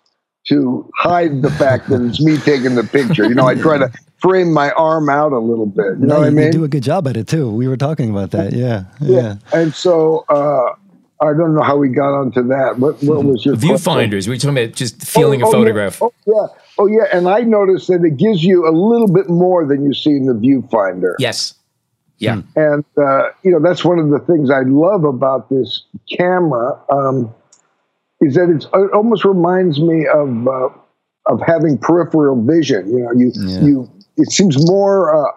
to 0.48 0.90
hide 0.96 1.42
the 1.42 1.50
fact 1.50 1.88
that 1.88 2.02
it's 2.02 2.20
me 2.20 2.36
taking 2.38 2.74
the 2.74 2.84
picture. 2.84 3.24
You 3.24 3.34
know, 3.34 3.46
I 3.46 3.54
try 3.54 3.78
to 3.78 3.90
frame 4.18 4.52
my 4.52 4.70
arm 4.72 5.08
out 5.08 5.32
a 5.32 5.38
little 5.38 5.66
bit. 5.66 5.98
You 5.98 6.06
no, 6.06 6.06
know 6.06 6.18
what 6.20 6.26
I 6.26 6.30
mean? 6.30 6.46
You 6.46 6.52
do 6.52 6.64
a 6.64 6.68
good 6.68 6.82
job 6.82 7.06
at 7.06 7.16
it 7.16 7.28
too. 7.28 7.50
We 7.50 7.68
were 7.68 7.76
talking 7.76 8.10
about 8.10 8.30
that. 8.32 8.52
Yeah. 8.52 8.84
Yeah. 9.00 9.20
yeah. 9.20 9.34
And 9.52 9.74
so, 9.74 10.24
uh, 10.28 10.74
I 11.20 11.32
don't 11.32 11.54
know 11.54 11.62
how 11.62 11.76
we 11.76 11.88
got 11.88 12.12
onto 12.12 12.42
that. 12.48 12.78
What, 12.78 13.02
what 13.02 13.24
was 13.24 13.44
your 13.46 13.54
viewfinders? 13.54 14.28
We're 14.28 14.36
talking 14.36 14.58
about 14.58 14.74
just 14.74 15.02
feeling 15.02 15.42
oh, 15.42 15.48
a 15.48 15.52
photograph. 15.52 16.02
Oh 16.02 16.12
yeah. 16.26 16.32
oh 16.34 16.46
yeah, 16.46 16.62
oh 16.78 16.86
yeah. 16.86 17.16
And 17.16 17.28
I 17.28 17.40
noticed 17.40 17.88
that 17.88 18.04
it 18.04 18.16
gives 18.16 18.42
you 18.42 18.68
a 18.68 18.72
little 18.72 19.12
bit 19.12 19.28
more 19.28 19.66
than 19.66 19.84
you 19.84 19.94
see 19.94 20.10
in 20.10 20.26
the 20.26 20.34
viewfinder. 20.34 21.14
Yes. 21.18 21.54
Yeah. 22.18 22.42
And 22.56 22.84
uh, 22.96 23.30
you 23.42 23.50
know 23.50 23.60
that's 23.60 23.84
one 23.84 23.98
of 23.98 24.10
the 24.10 24.18
things 24.20 24.50
I 24.50 24.62
love 24.62 25.04
about 25.04 25.50
this 25.50 25.84
camera 26.16 26.80
um, 26.90 27.34
is 28.20 28.34
that 28.34 28.50
it's, 28.50 28.66
it 28.66 28.92
almost 28.92 29.24
reminds 29.24 29.80
me 29.80 30.06
of 30.06 30.48
uh, 30.48 30.68
of 31.26 31.40
having 31.46 31.78
peripheral 31.78 32.42
vision. 32.42 32.88
You 32.88 33.00
know, 33.00 33.12
you 33.12 33.32
yeah. 33.34 33.60
you 33.60 33.90
it 34.16 34.30
seems 34.30 34.66
more 34.66 35.14
uh, 35.14 35.32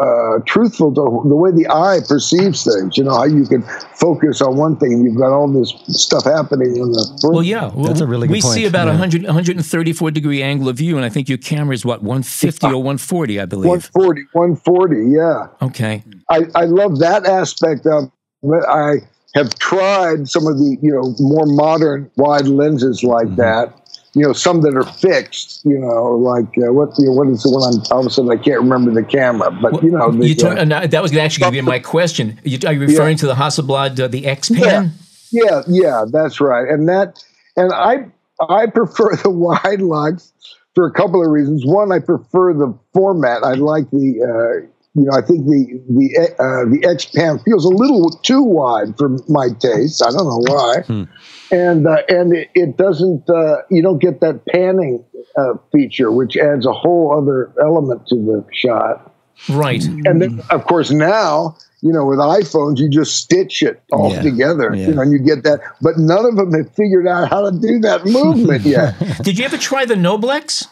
uh, 0.00 0.38
truthful 0.46 0.92
to 0.94 1.28
the 1.28 1.36
way 1.36 1.50
the 1.50 1.68
eye 1.68 1.98
perceives 2.08 2.64
things. 2.64 2.96
You 2.96 3.04
know 3.04 3.14
how 3.14 3.24
you 3.24 3.46
can 3.46 3.62
focus 3.94 4.40
on 4.40 4.56
one 4.56 4.76
thing 4.76 4.92
and 4.94 5.04
you've 5.04 5.18
got 5.18 5.32
all 5.32 5.46
this 5.48 5.72
stuff 5.88 6.24
happening 6.24 6.76
in 6.76 6.92
the. 6.92 7.18
Front. 7.20 7.34
Well, 7.34 7.42
yeah, 7.42 7.70
well, 7.74 7.84
that's 7.84 8.00
a 8.00 8.06
really 8.06 8.26
good 8.26 8.32
we 8.32 8.40
point. 8.40 8.54
see 8.54 8.64
about 8.64 8.86
yeah. 8.86 8.92
100, 8.92 9.24
134 9.24 10.10
degree 10.10 10.42
angle 10.42 10.68
of 10.68 10.76
view, 10.76 10.96
and 10.96 11.04
I 11.04 11.08
think 11.08 11.28
your 11.28 11.38
camera 11.38 11.74
is 11.74 11.84
what 11.84 12.02
150 12.02 12.66
or 12.68 12.82
140, 12.82 13.40
I 13.40 13.44
believe. 13.44 13.68
140, 13.68 14.22
140, 14.32 15.10
yeah. 15.10 15.48
Okay. 15.60 16.04
I, 16.30 16.46
I 16.54 16.64
love 16.64 16.98
that 17.00 17.26
aspect 17.26 17.86
of 17.86 18.10
it. 18.42 18.64
I 18.68 19.06
have 19.34 19.54
tried 19.58 20.28
some 20.28 20.46
of 20.46 20.58
the 20.58 20.76
you 20.82 20.92
know 20.92 21.14
more 21.18 21.46
modern 21.46 22.10
wide 22.16 22.46
lenses 22.46 23.02
like 23.02 23.26
mm-hmm. 23.26 23.36
that 23.36 23.81
you 24.14 24.22
know, 24.22 24.32
some 24.32 24.60
that 24.62 24.74
are 24.76 24.84
fixed, 24.84 25.64
you 25.64 25.78
know, 25.78 26.12
like 26.12 26.46
uh, 26.58 26.72
what 26.72 26.90
you 26.98 27.06
know, 27.06 27.12
what 27.12 27.28
is 27.28 27.42
the 27.42 27.50
one 27.50 27.74
I'm 27.74 27.80
all 27.90 28.00
of 28.00 28.06
a 28.06 28.10
sudden 28.10 28.30
I 28.30 28.36
can't 28.36 28.60
remember 28.60 28.90
the 28.90 29.02
camera, 29.02 29.50
but 29.50 29.72
well, 29.72 29.84
you 29.84 29.90
know, 29.90 30.10
the, 30.10 30.28
you 30.28 30.34
talk, 30.34 30.58
uh, 30.58 30.86
that 30.86 31.02
was 31.02 31.16
actually 31.16 31.42
going 31.42 31.52
to 31.54 31.62
be 31.62 31.66
my 31.66 31.78
question. 31.94 32.38
You, 32.44 32.58
are 32.66 32.72
you 32.72 32.80
referring 32.80 33.16
yeah. 33.16 33.20
to 33.22 33.26
the 33.28 33.34
Hasselblad, 33.34 33.98
uh, 33.98 34.08
the 34.08 34.22
XPan? 34.22 34.92
Yeah. 35.30 35.44
yeah, 35.44 35.62
yeah, 35.66 36.04
that's 36.10 36.40
right, 36.40 36.68
and 36.68 36.88
that, 36.88 37.22
and 37.56 37.72
I 37.72 38.06
I 38.48 38.66
prefer 38.66 39.16
the 39.16 39.30
Widelux 39.30 40.30
for 40.74 40.86
a 40.86 40.92
couple 40.92 41.24
of 41.24 41.30
reasons. 41.30 41.64
One, 41.64 41.90
I 41.90 41.98
prefer 41.98 42.52
the 42.52 42.78
format. 42.92 43.42
I 43.44 43.54
like 43.54 43.90
the 43.90 44.20
uh, 44.22 44.66
you 44.94 45.04
know, 45.04 45.12
I 45.16 45.22
think 45.22 45.46
the 45.46 45.80
the 45.88 46.34
uh, 46.38 46.68
the 46.68 46.80
XPan 46.84 47.42
feels 47.44 47.64
a 47.64 47.68
little 47.68 48.10
too 48.10 48.42
wide 48.42 48.96
for 48.98 49.08
my 49.28 49.48
taste. 49.58 50.04
I 50.04 50.10
don't 50.10 50.26
know 50.26 50.44
why, 50.52 50.82
hmm. 50.86 51.04
And 51.52 51.86
uh, 51.86 51.98
and 52.08 52.34
it, 52.34 52.50
it 52.54 52.76
doesn't. 52.76 53.28
Uh, 53.28 53.58
you 53.70 53.82
don't 53.82 53.98
get 53.98 54.20
that 54.20 54.44
panning 54.46 55.04
uh, 55.36 55.54
feature, 55.70 56.10
which 56.10 56.36
adds 56.36 56.66
a 56.66 56.72
whole 56.72 57.16
other 57.16 57.52
element 57.62 58.06
to 58.08 58.16
the 58.16 58.44
shot. 58.52 59.14
Right, 59.48 59.84
and 59.84 60.20
then 60.20 60.42
of 60.50 60.66
course 60.66 60.90
now 60.90 61.56
you 61.80 61.92
know 61.92 62.04
with 62.04 62.18
iPhones 62.18 62.78
you 62.78 62.88
just 62.88 63.16
stitch 63.16 63.62
it 63.62 63.82
all 63.92 64.12
yeah. 64.12 64.22
together, 64.22 64.74
yeah. 64.74 64.88
you 64.88 64.94
know, 64.94 65.02
and 65.02 65.12
you 65.12 65.18
get 65.18 65.44
that. 65.44 65.60
But 65.80 65.98
none 65.98 66.24
of 66.24 66.36
them 66.36 66.52
have 66.54 66.74
figured 66.74 67.06
out 67.06 67.28
how 67.28 67.48
to 67.48 67.58
do 67.58 67.78
that 67.80 68.04
movement 68.06 68.62
yet. 68.62 68.94
Did 69.22 69.38
you 69.38 69.44
ever 69.44 69.58
try 69.58 69.84
the 69.84 69.94
Noblex? 69.94 70.66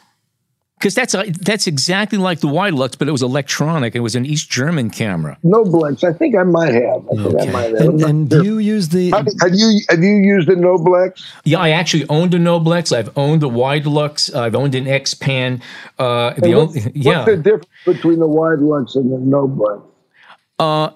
Because 0.80 0.94
that's 0.94 1.14
uh, 1.14 1.24
that's 1.42 1.66
exactly 1.66 2.16
like 2.16 2.40
the 2.40 2.48
Widelux, 2.48 2.96
but 2.96 3.06
it 3.06 3.10
was 3.10 3.20
electronic. 3.20 3.94
It 3.94 4.00
was 4.00 4.16
an 4.16 4.24
East 4.24 4.50
German 4.50 4.88
camera. 4.88 5.36
No 5.42 5.62
Noblex. 5.62 6.02
I 6.04 6.14
think 6.14 6.34
I 6.34 6.42
might 6.42 6.72
have. 6.72 7.06
I 7.06 7.20
okay. 7.20 7.48
I 7.48 7.52
might 7.52 7.78
have. 7.78 7.80
And, 7.80 8.02
and 8.02 8.30
do 8.30 8.42
you 8.42 8.56
use 8.56 8.88
the? 8.88 9.10
Have, 9.10 9.26
have, 9.42 9.52
you 9.52 9.82
have 9.90 10.02
you 10.02 10.14
used 10.14 10.48
a 10.48 10.56
Noblex? 10.56 11.22
Yeah, 11.44 11.58
I 11.58 11.70
actually 11.70 12.08
owned 12.08 12.32
a 12.32 12.38
Noblex. 12.38 12.96
I've 12.96 13.16
owned 13.18 13.42
a 13.42 13.46
Widelux. 13.46 14.34
I've 14.34 14.54
owned 14.54 14.74
an 14.74 14.86
XPan. 14.86 15.60
Uh, 15.98 16.32
the 16.38 16.54
what's, 16.54 16.78
only, 16.78 16.92
yeah. 16.94 17.18
What's 17.18 17.26
the 17.26 17.36
difference 17.36 17.66
between 17.84 18.18
the 18.18 18.28
Widelux 18.28 18.96
and 18.96 19.12
the 19.12 19.18
Noblex? 19.18 19.82
Uh, 20.58 20.92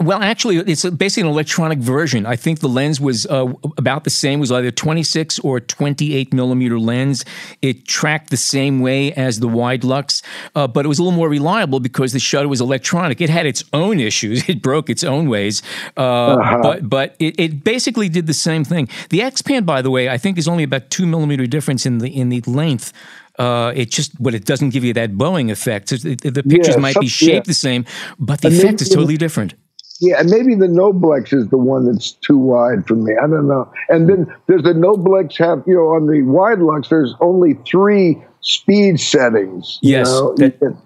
well, 0.00 0.22
actually, 0.22 0.58
it's 0.58 0.84
basically 0.84 1.28
an 1.28 1.32
electronic 1.34 1.78
version. 1.78 2.26
I 2.26 2.36
think 2.36 2.60
the 2.60 2.68
lens 2.68 3.00
was 3.00 3.26
uh, 3.26 3.52
about 3.76 4.04
the 4.04 4.10
same. 4.10 4.38
It 4.38 4.40
was 4.40 4.52
either 4.52 4.70
26 4.70 5.40
or 5.40 5.60
28 5.60 6.32
millimeter 6.32 6.78
lens. 6.78 7.24
It 7.60 7.86
tracked 7.86 8.30
the 8.30 8.36
same 8.36 8.80
way 8.80 9.12
as 9.12 9.40
the 9.40 9.48
Widelux, 9.48 10.22
uh, 10.54 10.66
but 10.66 10.84
it 10.84 10.88
was 10.88 10.98
a 10.98 11.02
little 11.02 11.16
more 11.16 11.28
reliable 11.28 11.80
because 11.80 12.12
the 12.12 12.18
shutter 12.18 12.48
was 12.48 12.60
electronic. 12.60 13.20
It 13.20 13.30
had 13.30 13.46
its 13.46 13.64
own 13.72 14.00
issues. 14.00 14.44
It 14.54 14.62
broke 14.62 14.88
its 14.90 15.02
own 15.02 15.28
ways, 15.28 15.62
uh, 15.96 16.00
uh-huh. 16.00 16.58
but 16.62 16.88
but 16.88 17.16
it, 17.18 17.40
it, 17.40 17.64
basically 17.64 18.08
did 18.08 18.26
the 18.26 18.34
same 18.34 18.62
thing. 18.62 18.88
The 19.08 19.20
XPan, 19.20 19.64
by 19.64 19.82
the 19.82 19.90
way, 19.90 20.08
I 20.08 20.18
think 20.18 20.38
is 20.38 20.46
only 20.46 20.64
about 20.64 20.90
two 20.90 21.06
millimeter 21.06 21.46
difference 21.46 21.86
in 21.86 21.98
the 21.98 22.08
in 22.08 22.28
the 22.28 22.40
length. 22.46 22.92
Uh, 23.38 23.72
it 23.74 23.90
just, 23.90 24.22
but 24.22 24.34
it 24.34 24.44
doesn't 24.44 24.70
give 24.70 24.84
you 24.84 24.92
that 24.92 25.18
bowing 25.18 25.50
effect. 25.50 25.88
The, 25.88 26.14
the 26.14 26.42
pictures 26.42 26.76
yeah, 26.76 26.80
might 26.80 27.00
be 27.00 27.08
shaped 27.08 27.46
yeah. 27.46 27.50
the 27.50 27.54
same, 27.54 27.84
but 28.18 28.40
the 28.42 28.48
and 28.48 28.56
effect 28.56 28.82
is 28.82 28.88
totally 28.88 29.16
different. 29.16 29.54
Yeah, 30.00 30.20
and 30.20 30.28
maybe 30.28 30.54
the 30.54 30.66
Noblex 30.66 31.32
is 31.32 31.48
the 31.48 31.58
one 31.58 31.86
that's 31.86 32.12
too 32.12 32.36
wide 32.36 32.86
for 32.86 32.94
me. 32.96 33.12
I 33.16 33.26
don't 33.26 33.46
know. 33.46 33.72
And 33.88 34.08
then 34.08 34.26
does 34.48 34.62
the 34.62 34.74
Noblex 34.74 35.38
have, 35.38 35.62
you 35.66 35.74
know, 35.74 35.88
on 35.88 36.06
the 36.06 36.20
Widelux, 36.22 36.88
there's 36.88 37.14
only 37.20 37.54
three 37.66 38.22
speed 38.40 38.98
settings. 38.98 39.78
Yes. 39.82 40.08
You 40.08 40.12
know? 40.12 40.34
that, 40.36 40.76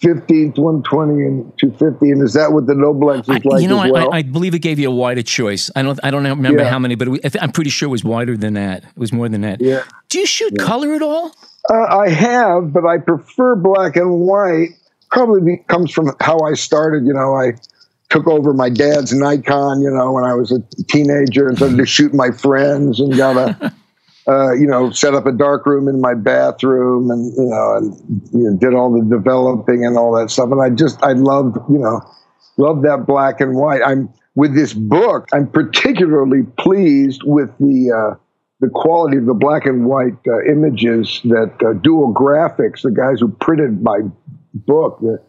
50, 0.00 0.50
120, 0.50 1.12
and 1.24 1.52
250. 1.58 2.10
And 2.10 2.22
is 2.22 2.34
that 2.34 2.52
what 2.52 2.66
the 2.66 2.74
Noblex 2.74 3.22
is 3.22 3.28
I, 3.30 3.40
like? 3.44 3.62
You 3.62 3.68
know, 3.68 3.90
well? 3.90 4.12
I, 4.12 4.18
I, 4.18 4.22
believe 4.22 4.54
it 4.54 4.60
gave 4.60 4.78
you 4.78 4.88
a 4.90 4.94
wider 4.94 5.22
choice. 5.22 5.70
I 5.74 5.82
don't, 5.82 5.98
I 6.04 6.10
don't 6.10 6.24
remember 6.24 6.62
yeah. 6.62 6.70
how 6.70 6.78
many, 6.78 6.94
but 6.94 7.08
it, 7.08 7.42
I'm 7.42 7.50
pretty 7.50 7.70
sure 7.70 7.88
it 7.88 7.90
was 7.90 8.04
wider 8.04 8.36
than 8.36 8.54
that. 8.54 8.84
It 8.84 8.96
was 8.96 9.12
more 9.12 9.28
than 9.28 9.40
that. 9.40 9.60
Yeah. 9.60 9.82
Do 10.08 10.20
you 10.20 10.26
shoot 10.26 10.52
yeah. 10.56 10.64
color 10.64 10.94
at 10.94 11.02
all? 11.02 11.32
Uh, 11.70 11.98
I 11.98 12.10
have, 12.10 12.72
but 12.72 12.86
I 12.86 12.98
prefer 12.98 13.56
black 13.56 13.96
and 13.96 14.20
white. 14.20 14.68
Probably 15.10 15.64
comes 15.68 15.90
from 15.90 16.14
how 16.20 16.38
I 16.40 16.54
started. 16.54 17.04
You 17.04 17.14
know, 17.14 17.34
I 17.34 17.54
took 18.10 18.26
over 18.26 18.54
my 18.54 18.70
dad's 18.70 19.12
Nikon, 19.12 19.82
you 19.82 19.90
know, 19.90 20.12
when 20.12 20.24
I 20.24 20.34
was 20.34 20.52
a 20.52 20.60
teenager 20.84 21.48
and 21.48 21.56
started 21.56 21.76
to 21.76 21.86
shoot 21.86 22.14
my 22.14 22.30
friends 22.30 23.00
and 23.00 23.14
got 23.16 23.36
a, 23.36 23.74
uh, 24.30 24.52
you 24.52 24.66
know, 24.66 24.90
set 24.90 25.14
up 25.14 25.26
a 25.26 25.32
dark 25.32 25.66
room 25.66 25.88
in 25.88 26.00
my 26.00 26.14
bathroom 26.14 27.10
and, 27.10 27.32
you 27.36 27.48
know, 27.50 27.76
and 27.76 27.94
you 28.32 28.50
know, 28.50 28.56
did 28.56 28.74
all 28.74 28.90
the 28.92 29.04
developing 29.14 29.84
and 29.84 29.98
all 29.98 30.12
that 30.14 30.30
stuff. 30.30 30.50
And 30.50 30.60
I 30.60 30.70
just, 30.70 31.02
I 31.02 31.12
loved, 31.12 31.56
you 31.70 31.78
know, 31.78 32.00
loved 32.56 32.84
that 32.84 33.06
black 33.06 33.40
and 33.40 33.54
white. 33.54 33.82
I'm 33.84 34.08
with 34.34 34.54
this 34.54 34.72
book, 34.72 35.28
I'm 35.32 35.48
particularly 35.48 36.44
pleased 36.58 37.22
with 37.24 37.50
the, 37.58 37.90
uh, 37.92 38.16
the 38.60 38.68
quality 38.68 39.16
of 39.16 39.26
the 39.26 39.34
black 39.34 39.66
and 39.66 39.84
white 39.84 40.16
uh, 40.26 40.44
images 40.44 41.20
that 41.24 41.52
uh, 41.64 41.72
Dual 41.74 42.14
Graphics, 42.14 42.82
the 42.82 42.90
guys 42.90 43.20
who 43.20 43.28
printed 43.28 43.82
my 43.82 44.00
book, 44.54 44.98
the, 45.00 45.20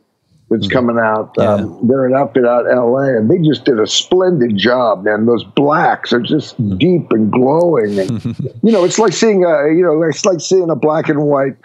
that's 0.49 0.67
mm-hmm. 0.67 0.73
coming 0.73 0.99
out. 0.99 1.33
Yeah. 1.37 1.53
Um, 1.53 1.79
they're 1.87 2.05
an 2.05 2.15
outfit 2.15 2.45
out 2.45 2.65
in 2.65 2.75
LA, 2.75 3.17
and 3.17 3.29
they 3.29 3.37
just 3.37 3.65
did 3.65 3.79
a 3.79 3.87
splendid 3.87 4.57
job. 4.57 5.03
Man, 5.03 5.25
those 5.25 5.43
blacks 5.43 6.11
are 6.11 6.21
just 6.21 6.59
mm-hmm. 6.61 6.77
deep 6.77 7.11
and 7.11 7.31
glowing, 7.31 7.99
and 7.99 8.23
you 8.63 8.71
know, 8.71 8.83
it's 8.83 8.99
like 8.99 9.13
seeing 9.13 9.43
a 9.43 9.67
you 9.73 9.83
know, 9.83 10.01
it's 10.03 10.25
like 10.25 10.41
seeing 10.41 10.69
a 10.69 10.75
black 10.75 11.09
and 11.09 11.23
white 11.23 11.57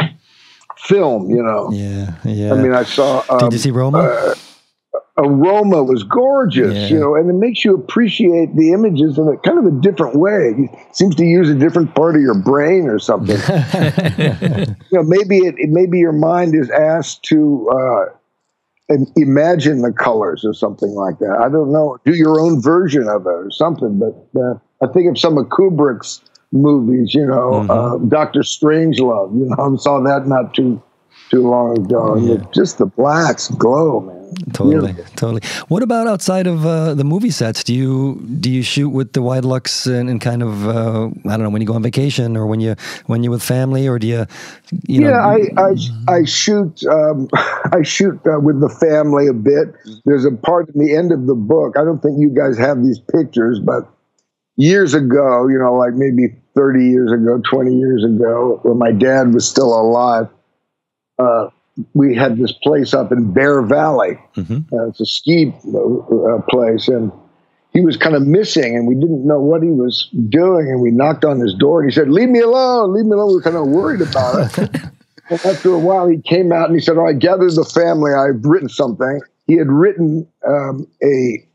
film. 0.78 1.30
You 1.30 1.42
know. 1.42 1.70
Yeah, 1.72 2.14
yeah. 2.24 2.52
I 2.52 2.56
mean, 2.56 2.74
I 2.74 2.84
saw. 2.84 3.24
Um, 3.28 3.38
did 3.38 3.52
you 3.54 3.58
see 3.58 3.70
Roma? 3.70 3.98
Uh, 3.98 4.34
Roma 5.16 5.84
was 5.84 6.02
gorgeous, 6.02 6.74
yeah. 6.74 6.88
you 6.88 6.98
know, 6.98 7.14
and 7.14 7.30
it 7.30 7.34
makes 7.34 7.64
you 7.64 7.72
appreciate 7.72 8.56
the 8.56 8.72
images 8.72 9.16
in 9.16 9.28
a 9.28 9.36
kind 9.38 9.58
of 9.58 9.64
a 9.64 9.80
different 9.80 10.16
way. 10.16 10.54
It 10.58 10.96
seems 10.96 11.14
to 11.16 11.24
use 11.24 11.48
a 11.48 11.54
different 11.54 11.94
part 11.94 12.16
of 12.16 12.20
your 12.20 12.34
brain 12.34 12.88
or 12.88 12.98
something. 12.98 13.36
you 13.38 14.76
know, 14.90 15.04
maybe 15.04 15.38
it, 15.38 15.54
maybe 15.70 16.00
your 16.00 16.12
mind 16.12 16.56
is 16.56 16.68
asked 16.68 17.22
to 17.24 17.68
uh, 17.70 18.04
imagine 19.16 19.82
the 19.82 19.92
colors 19.92 20.44
or 20.44 20.52
something 20.52 20.90
like 20.90 21.18
that. 21.18 21.38
I 21.40 21.48
don't 21.48 21.72
know. 21.72 21.98
Do 22.04 22.14
your 22.14 22.40
own 22.40 22.60
version 22.60 23.08
of 23.08 23.26
it 23.26 23.30
or 23.30 23.50
something. 23.50 23.98
But 23.98 24.40
uh, 24.40 24.54
I 24.82 24.92
think 24.92 25.10
of 25.10 25.18
some 25.18 25.38
of 25.38 25.46
Kubrick's 25.46 26.22
movies. 26.52 27.14
You 27.14 27.26
know, 27.26 27.50
mm-hmm. 27.50 27.70
uh, 27.70 27.98
Doctor 28.08 28.40
Strangelove. 28.40 29.34
You 29.38 29.46
know, 29.46 29.74
I 29.74 29.76
saw 29.76 30.00
that 30.00 30.26
not 30.26 30.54
too 30.54 30.82
too 31.34 31.48
long 31.48 31.78
ago. 31.78 32.16
Yeah. 32.16 32.44
just 32.52 32.78
the 32.78 32.86
blacks 32.86 33.48
glow, 33.48 34.00
man. 34.00 34.20
Totally, 34.52 34.92
Beautiful. 34.92 35.16
totally. 35.16 35.42
What 35.68 35.82
about 35.82 36.06
outside 36.06 36.46
of 36.46 36.66
uh, 36.66 36.94
the 36.94 37.04
movie 37.04 37.30
sets? 37.30 37.62
Do 37.62 37.74
you 37.74 38.20
do 38.40 38.50
you 38.50 38.62
shoot 38.62 38.90
with 38.90 39.12
the 39.12 39.20
Widelux 39.20 39.86
and, 39.86 40.10
and 40.10 40.20
kind 40.20 40.42
of 40.42 40.68
uh, 40.68 41.06
I 41.06 41.36
don't 41.36 41.42
know 41.42 41.50
when 41.50 41.62
you 41.62 41.68
go 41.68 41.74
on 41.74 41.82
vacation 41.82 42.36
or 42.36 42.46
when 42.46 42.60
you 42.60 42.74
when 43.06 43.22
you're 43.22 43.30
with 43.30 43.42
family 43.42 43.86
or 43.86 43.98
do 43.98 44.06
you? 44.06 44.26
you 44.88 45.02
yeah, 45.02 45.10
know, 45.10 45.16
I, 45.16 45.38
I 45.56 46.16
I 46.16 46.24
shoot 46.24 46.84
um, 46.86 47.28
I 47.34 47.82
shoot 47.82 48.20
uh, 48.26 48.40
with 48.40 48.60
the 48.60 48.68
family 48.68 49.28
a 49.28 49.32
bit. 49.32 49.74
There's 50.04 50.24
a 50.24 50.32
part 50.32 50.68
in 50.74 50.80
the 50.80 50.96
end 50.96 51.12
of 51.12 51.26
the 51.26 51.34
book. 51.34 51.76
I 51.78 51.84
don't 51.84 52.02
think 52.02 52.18
you 52.18 52.30
guys 52.30 52.58
have 52.58 52.82
these 52.82 52.98
pictures, 52.98 53.60
but 53.60 53.88
years 54.56 54.94
ago, 54.94 55.48
you 55.48 55.58
know, 55.58 55.74
like 55.74 55.94
maybe 55.94 56.34
30 56.56 56.84
years 56.84 57.12
ago, 57.12 57.40
20 57.50 57.74
years 57.74 58.04
ago, 58.04 58.60
when 58.62 58.78
my 58.78 58.92
dad 58.92 59.32
was 59.34 59.48
still 59.48 59.72
alive. 59.78 60.28
Uh, 61.18 61.48
we 61.92 62.14
had 62.14 62.36
this 62.36 62.52
place 62.52 62.94
up 62.94 63.12
in 63.12 63.32
Bear 63.32 63.62
Valley. 63.62 64.18
Mm-hmm. 64.36 64.74
Uh, 64.74 64.88
it's 64.88 65.00
a 65.00 65.06
ski 65.06 65.52
uh, 65.74 66.40
place, 66.48 66.88
and 66.88 67.10
he 67.72 67.80
was 67.80 67.96
kind 67.96 68.14
of 68.14 68.26
missing, 68.26 68.76
and 68.76 68.86
we 68.86 68.94
didn't 68.94 69.26
know 69.26 69.40
what 69.40 69.62
he 69.62 69.70
was 69.70 70.08
doing. 70.28 70.68
And 70.68 70.80
we 70.80 70.90
knocked 70.90 71.24
on 71.24 71.40
his 71.40 71.54
door, 71.54 71.80
and 71.80 71.90
he 71.90 71.94
said, 71.94 72.08
"Leave 72.08 72.28
me 72.28 72.40
alone, 72.40 72.94
leave 72.94 73.06
me 73.06 73.12
alone." 73.12 73.28
We 73.28 73.34
were 73.34 73.42
kind 73.42 73.56
of 73.56 73.66
worried 73.66 74.00
about 74.00 74.58
it. 74.58 74.58
and 75.30 75.44
after 75.44 75.72
a 75.72 75.78
while, 75.78 76.08
he 76.08 76.20
came 76.22 76.52
out 76.52 76.66
and 76.66 76.74
he 76.74 76.80
said, 76.80 76.96
"Oh, 76.96 77.06
I 77.06 77.12
gathered 77.12 77.54
the 77.54 77.64
family. 77.64 78.12
I've 78.12 78.44
written 78.44 78.68
something." 78.68 79.20
He 79.46 79.54
had 79.54 79.68
written 79.68 80.26
um, 80.46 80.86
a 81.02 81.46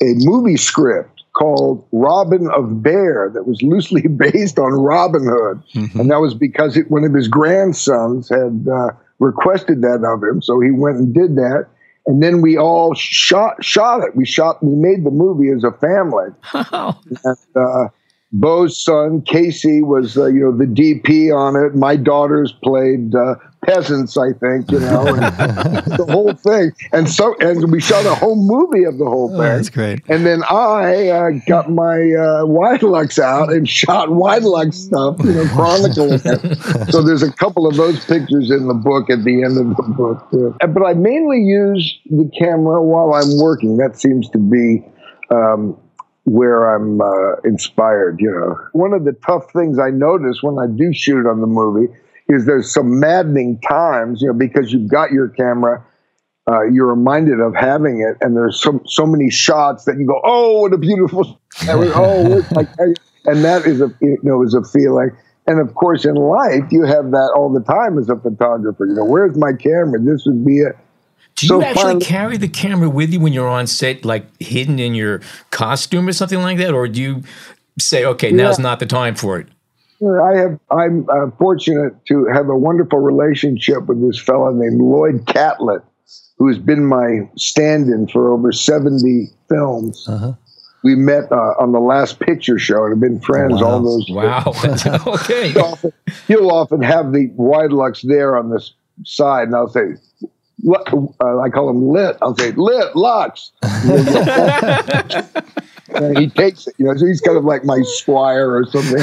a 0.00 0.14
movie 0.18 0.56
script 0.56 1.21
called 1.32 1.86
Robin 1.92 2.50
of 2.50 2.82
Bear 2.82 3.30
that 3.32 3.46
was 3.46 3.62
loosely 3.62 4.02
based 4.08 4.58
on 4.58 4.72
Robin 4.72 5.24
Hood. 5.24 5.62
Mm-hmm. 5.74 6.00
And 6.00 6.10
that 6.10 6.20
was 6.20 6.34
because 6.34 6.76
it, 6.76 6.90
one 6.90 7.04
of 7.04 7.14
his 7.14 7.28
grandsons 7.28 8.28
had 8.28 8.66
uh, 8.70 8.90
requested 9.18 9.82
that 9.82 10.04
of 10.04 10.22
him. 10.22 10.42
So 10.42 10.60
he 10.60 10.70
went 10.70 10.96
and 10.96 11.14
did 11.14 11.36
that. 11.36 11.66
And 12.06 12.20
then 12.22 12.42
we 12.42 12.58
all 12.58 12.94
shot 12.94 13.64
shot 13.64 14.02
it. 14.02 14.16
We 14.16 14.26
shot. 14.26 14.60
We 14.60 14.74
made 14.74 15.04
the 15.04 15.12
movie 15.12 15.50
as 15.50 15.62
a 15.62 15.70
family. 15.70 16.30
and, 16.52 17.36
uh, 17.54 17.88
Beau's 18.32 18.78
son 18.82 19.22
Casey 19.22 19.82
was, 19.82 20.16
uh, 20.16 20.26
you 20.26 20.40
know, 20.40 20.56
the 20.56 20.64
DP 20.64 21.34
on 21.34 21.54
it. 21.54 21.74
My 21.74 21.96
daughters 21.96 22.52
played 22.62 23.14
uh, 23.14 23.34
peasants, 23.62 24.16
I 24.16 24.32
think, 24.32 24.70
you 24.70 24.80
know, 24.80 25.04
the 25.04 26.06
whole 26.08 26.32
thing. 26.32 26.72
And 26.92 27.10
so, 27.10 27.36
and 27.40 27.70
we 27.70 27.80
shot 27.80 28.06
a 28.06 28.14
whole 28.14 28.36
movie 28.36 28.84
of 28.84 28.96
the 28.96 29.04
whole 29.04 29.30
oh, 29.34 29.38
thing. 29.38 29.52
Oh, 29.52 29.56
that's 29.56 29.68
great. 29.68 30.00
And 30.08 30.24
then 30.24 30.42
I 30.44 31.08
uh, 31.08 31.30
got 31.46 31.70
my 31.70 31.94
uh, 31.94 32.44
Widelux 32.44 33.18
out 33.18 33.52
and 33.52 33.68
shot 33.82 34.08
Widelux 34.08 34.74
stuff, 34.74 35.16
you 35.24 35.34
know, 35.34 35.46
chronicling 35.48 36.20
it. 36.24 36.90
So 36.90 37.02
there's 37.02 37.22
a 37.22 37.32
couple 37.32 37.66
of 37.66 37.76
those 37.76 38.02
pictures 38.04 38.50
in 38.50 38.66
the 38.66 38.74
book 38.74 39.10
at 39.10 39.24
the 39.24 39.44
end 39.44 39.58
of 39.58 39.76
the 39.76 39.94
book. 39.94 40.30
Too. 40.30 40.56
But 40.58 40.86
I 40.86 40.94
mainly 40.94 41.42
use 41.42 42.00
the 42.06 42.30
camera 42.38 42.82
while 42.82 43.12
I'm 43.12 43.38
working. 43.38 43.76
That 43.76 44.00
seems 44.00 44.30
to 44.30 44.38
be. 44.38 44.84
Um, 45.30 45.78
where 46.24 46.74
I'm 46.74 47.00
uh, 47.00 47.36
inspired, 47.44 48.20
you 48.20 48.30
know. 48.30 48.56
One 48.72 48.92
of 48.92 49.04
the 49.04 49.12
tough 49.26 49.50
things 49.52 49.78
I 49.78 49.90
notice 49.90 50.42
when 50.42 50.58
I 50.58 50.66
do 50.66 50.92
shoot 50.92 51.26
on 51.26 51.40
the 51.40 51.46
movie 51.46 51.92
is 52.28 52.46
there's 52.46 52.72
some 52.72 53.00
maddening 53.00 53.60
times, 53.68 54.22
you 54.22 54.28
know, 54.28 54.34
because 54.34 54.72
you've 54.72 54.90
got 54.90 55.10
your 55.10 55.28
camera, 55.28 55.84
uh, 56.50 56.62
you're 56.70 56.86
reminded 56.86 57.40
of 57.40 57.54
having 57.54 58.00
it, 58.00 58.16
and 58.20 58.36
there's 58.36 58.60
so 58.60 58.80
so 58.86 59.06
many 59.06 59.30
shots 59.30 59.84
that 59.84 59.96
you 59.98 60.06
go, 60.06 60.20
oh, 60.24 60.62
what 60.62 60.72
a 60.72 60.78
beautiful, 60.78 61.40
oh, 61.68 62.42
and 63.24 63.44
that 63.44 63.62
is 63.66 63.80
a 63.80 63.92
you 64.00 64.18
know 64.22 64.42
is 64.42 64.54
a 64.54 64.62
feeling. 64.64 65.10
And 65.46 65.60
of 65.60 65.74
course, 65.74 66.04
in 66.04 66.14
life, 66.14 66.64
you 66.70 66.84
have 66.84 67.10
that 67.10 67.32
all 67.36 67.52
the 67.52 67.64
time 67.64 67.98
as 67.98 68.08
a 68.08 68.16
photographer. 68.16 68.86
You 68.86 68.94
know, 68.94 69.04
where's 69.04 69.36
my 69.36 69.52
camera? 69.52 69.98
This 70.00 70.24
would 70.26 70.44
be 70.44 70.58
it. 70.58 70.76
Do 71.42 71.54
you 71.56 71.60
so 71.60 71.62
actually 71.62 72.00
carry 72.00 72.36
the 72.36 72.48
camera 72.48 72.88
with 72.88 73.12
you 73.12 73.18
when 73.18 73.32
you're 73.32 73.48
on 73.48 73.66
set, 73.66 74.04
like 74.04 74.24
hidden 74.40 74.78
in 74.78 74.94
your 74.94 75.20
costume 75.50 76.06
or 76.06 76.12
something 76.12 76.40
like 76.40 76.58
that, 76.58 76.72
or 76.72 76.86
do 76.86 77.02
you 77.02 77.22
say, 77.80 78.04
"Okay, 78.04 78.30
yeah. 78.30 78.36
now's 78.36 78.60
not 78.60 78.78
the 78.78 78.86
time 78.86 79.16
for 79.16 79.40
it"? 79.40 79.48
I 80.00 80.36
have. 80.36 80.60
I'm 80.70 81.04
uh, 81.10 81.32
fortunate 81.38 81.94
to 82.06 82.26
have 82.32 82.48
a 82.48 82.56
wonderful 82.56 83.00
relationship 83.00 83.86
with 83.86 84.00
this 84.00 84.20
fellow 84.20 84.52
named 84.52 84.80
Lloyd 84.80 85.26
Catlett, 85.26 85.82
who 86.38 86.46
has 86.46 86.58
been 86.58 86.86
my 86.86 87.28
stand-in 87.36 88.06
for 88.06 88.32
over 88.32 88.52
seventy 88.52 89.26
films. 89.48 90.06
Uh-huh. 90.08 90.34
We 90.84 90.94
met 90.94 91.30
uh, 91.32 91.54
on 91.58 91.72
the 91.72 91.80
last 91.80 92.20
picture 92.20 92.58
show 92.58 92.84
and 92.84 92.92
have 92.92 93.00
been 93.00 93.20
friends 93.20 93.54
wow. 93.54 93.64
all 93.64 93.80
those. 93.80 94.06
Wow. 94.10 94.42
okay. 95.06 95.48
He'll 95.52 95.62
often, 95.62 95.92
he'll 96.28 96.50
often 96.50 96.82
have 96.82 97.12
the 97.12 97.30
Widelux 97.36 98.06
there 98.06 98.36
on 98.36 98.50
this 98.50 98.74
side, 99.04 99.48
and 99.48 99.56
I'll 99.56 99.68
say, 99.68 99.94
uh, 100.68 101.40
I 101.40 101.50
call 101.50 101.70
him 101.70 101.88
lit. 101.88 102.16
I'll 102.22 102.36
say 102.36 102.52
lit 102.52 102.94
Lux. 102.94 103.50
and 103.62 105.26
he 106.18 106.28
takes 106.28 106.66
it. 106.66 106.74
You 106.78 106.86
know, 106.86 106.96
so 106.96 107.06
he's 107.06 107.20
kind 107.20 107.36
of 107.36 107.44
like 107.44 107.64
my 107.64 107.82
squire 107.82 108.54
or 108.54 108.64
something. 108.66 109.00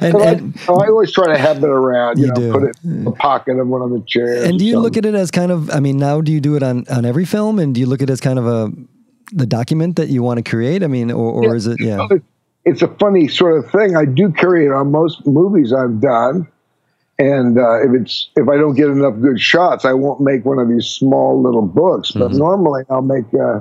and, 0.00 0.14
and 0.14 0.58
I, 0.68 0.72
I, 0.72 0.88
always 0.88 1.12
try 1.12 1.28
to 1.28 1.38
have 1.38 1.58
it 1.58 1.70
around. 1.70 2.18
You, 2.18 2.26
you 2.26 2.28
know, 2.28 2.34
do. 2.34 2.52
put 2.52 2.62
it 2.64 2.76
in 2.82 3.04
the 3.04 3.12
pocket 3.12 3.58
of 3.58 3.68
one 3.68 3.82
of 3.82 3.90
the 3.90 4.02
chairs. 4.06 4.48
And 4.48 4.58
do 4.58 4.64
you 4.64 4.80
look 4.80 4.96
at 4.96 5.06
it 5.06 5.14
as 5.14 5.30
kind 5.30 5.52
of? 5.52 5.70
I 5.70 5.80
mean, 5.80 5.98
now 5.98 6.20
do 6.20 6.32
you 6.32 6.40
do 6.40 6.56
it 6.56 6.62
on 6.62 6.86
on 6.88 7.04
every 7.04 7.24
film? 7.24 7.58
And 7.58 7.74
do 7.74 7.80
you 7.80 7.86
look 7.86 8.02
at 8.02 8.10
it 8.10 8.12
as 8.12 8.20
kind 8.20 8.38
of 8.38 8.46
a 8.46 8.72
the 9.32 9.46
document 9.46 9.96
that 9.96 10.08
you 10.08 10.22
want 10.22 10.44
to 10.44 10.48
create? 10.48 10.82
I 10.82 10.88
mean, 10.88 11.10
or, 11.10 11.32
or 11.32 11.44
yeah. 11.44 11.52
is 11.52 11.66
it? 11.66 11.80
Yeah. 11.80 12.06
It's 12.64 12.82
a 12.82 12.88
funny 12.88 13.26
sort 13.26 13.56
of 13.56 13.70
thing. 13.70 13.96
I 13.96 14.04
do 14.04 14.30
carry 14.32 14.66
it 14.66 14.72
on 14.72 14.90
most 14.90 15.26
movies 15.26 15.72
I've 15.72 16.00
done. 16.00 16.46
And 17.20 17.58
uh, 17.58 17.82
if 17.82 17.90
it's 18.00 18.30
if 18.34 18.48
I 18.48 18.56
don't 18.56 18.74
get 18.74 18.86
enough 18.86 19.20
good 19.20 19.38
shots, 19.38 19.84
I 19.84 19.92
won't 19.92 20.22
make 20.22 20.46
one 20.46 20.58
of 20.58 20.70
these 20.70 20.86
small 20.86 21.42
little 21.42 21.66
books. 21.66 22.12
But 22.12 22.30
mm-hmm. 22.30 22.38
normally, 22.38 22.84
I'll 22.88 23.02
make 23.02 23.26
uh, 23.34 23.60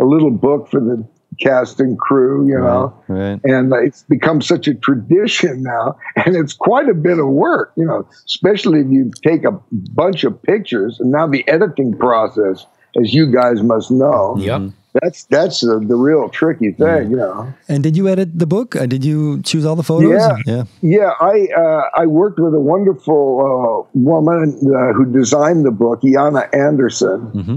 a 0.00 0.04
little 0.04 0.30
book 0.30 0.70
for 0.70 0.80
the 0.80 1.06
cast 1.38 1.80
and 1.80 1.98
crew, 1.98 2.48
you 2.48 2.58
know. 2.58 2.94
Right, 3.08 3.38
And 3.44 3.74
it's 3.74 4.04
become 4.04 4.40
such 4.40 4.68
a 4.68 4.74
tradition 4.74 5.62
now, 5.62 5.98
and 6.24 6.34
it's 6.34 6.54
quite 6.54 6.88
a 6.88 6.94
bit 6.94 7.18
of 7.18 7.26
work, 7.26 7.72
you 7.76 7.84
know, 7.84 8.08
especially 8.24 8.80
if 8.80 8.86
you 8.88 9.10
take 9.22 9.44
a 9.44 9.52
bunch 9.70 10.24
of 10.24 10.42
pictures 10.42 10.98
and 10.98 11.10
now 11.12 11.26
the 11.26 11.46
editing 11.46 11.98
process, 11.98 12.64
as 12.98 13.12
you 13.12 13.30
guys 13.30 13.62
must 13.62 13.90
know. 13.90 14.34
Yep. 14.38 14.72
That's 15.02 15.24
that's 15.24 15.60
the, 15.60 15.80
the 15.80 15.96
real 15.96 16.28
tricky 16.28 16.70
thing, 16.70 17.10
you 17.10 17.16
know. 17.16 17.52
And 17.68 17.82
did 17.82 17.96
you 17.96 18.08
edit 18.08 18.38
the 18.38 18.46
book? 18.46 18.76
Uh, 18.76 18.86
did 18.86 19.04
you 19.04 19.42
choose 19.42 19.66
all 19.66 19.74
the 19.74 19.82
photos? 19.82 20.12
Yeah, 20.12 20.36
yeah. 20.46 20.64
yeah 20.82 21.10
I 21.20 21.48
uh, 21.56 22.02
I 22.02 22.06
worked 22.06 22.38
with 22.38 22.54
a 22.54 22.60
wonderful 22.60 23.42
uh, 23.42 23.98
woman 23.98 24.56
uh, 24.62 24.92
who 24.92 25.12
designed 25.12 25.64
the 25.66 25.72
book, 25.72 26.02
Yana 26.02 26.48
Anderson. 26.54 27.32
Mm-hmm 27.32 27.56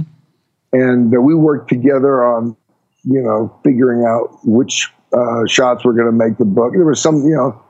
and 0.74 1.16
uh, 1.16 1.22
we 1.22 1.36
worked 1.36 1.70
together 1.70 2.24
on 2.24 2.56
you 3.04 3.22
know 3.22 3.56
figuring 3.64 4.06
out 4.06 4.40
which 4.44 4.92
uh, 5.14 5.46
shots 5.48 5.86
were 5.86 5.94
going 5.94 6.06
to 6.06 6.12
make 6.12 6.38
the 6.38 6.46
book. 6.46 6.74
There 6.74 6.86
was 6.86 7.02
some 7.02 7.24
you 7.24 7.36
know 7.36 7.62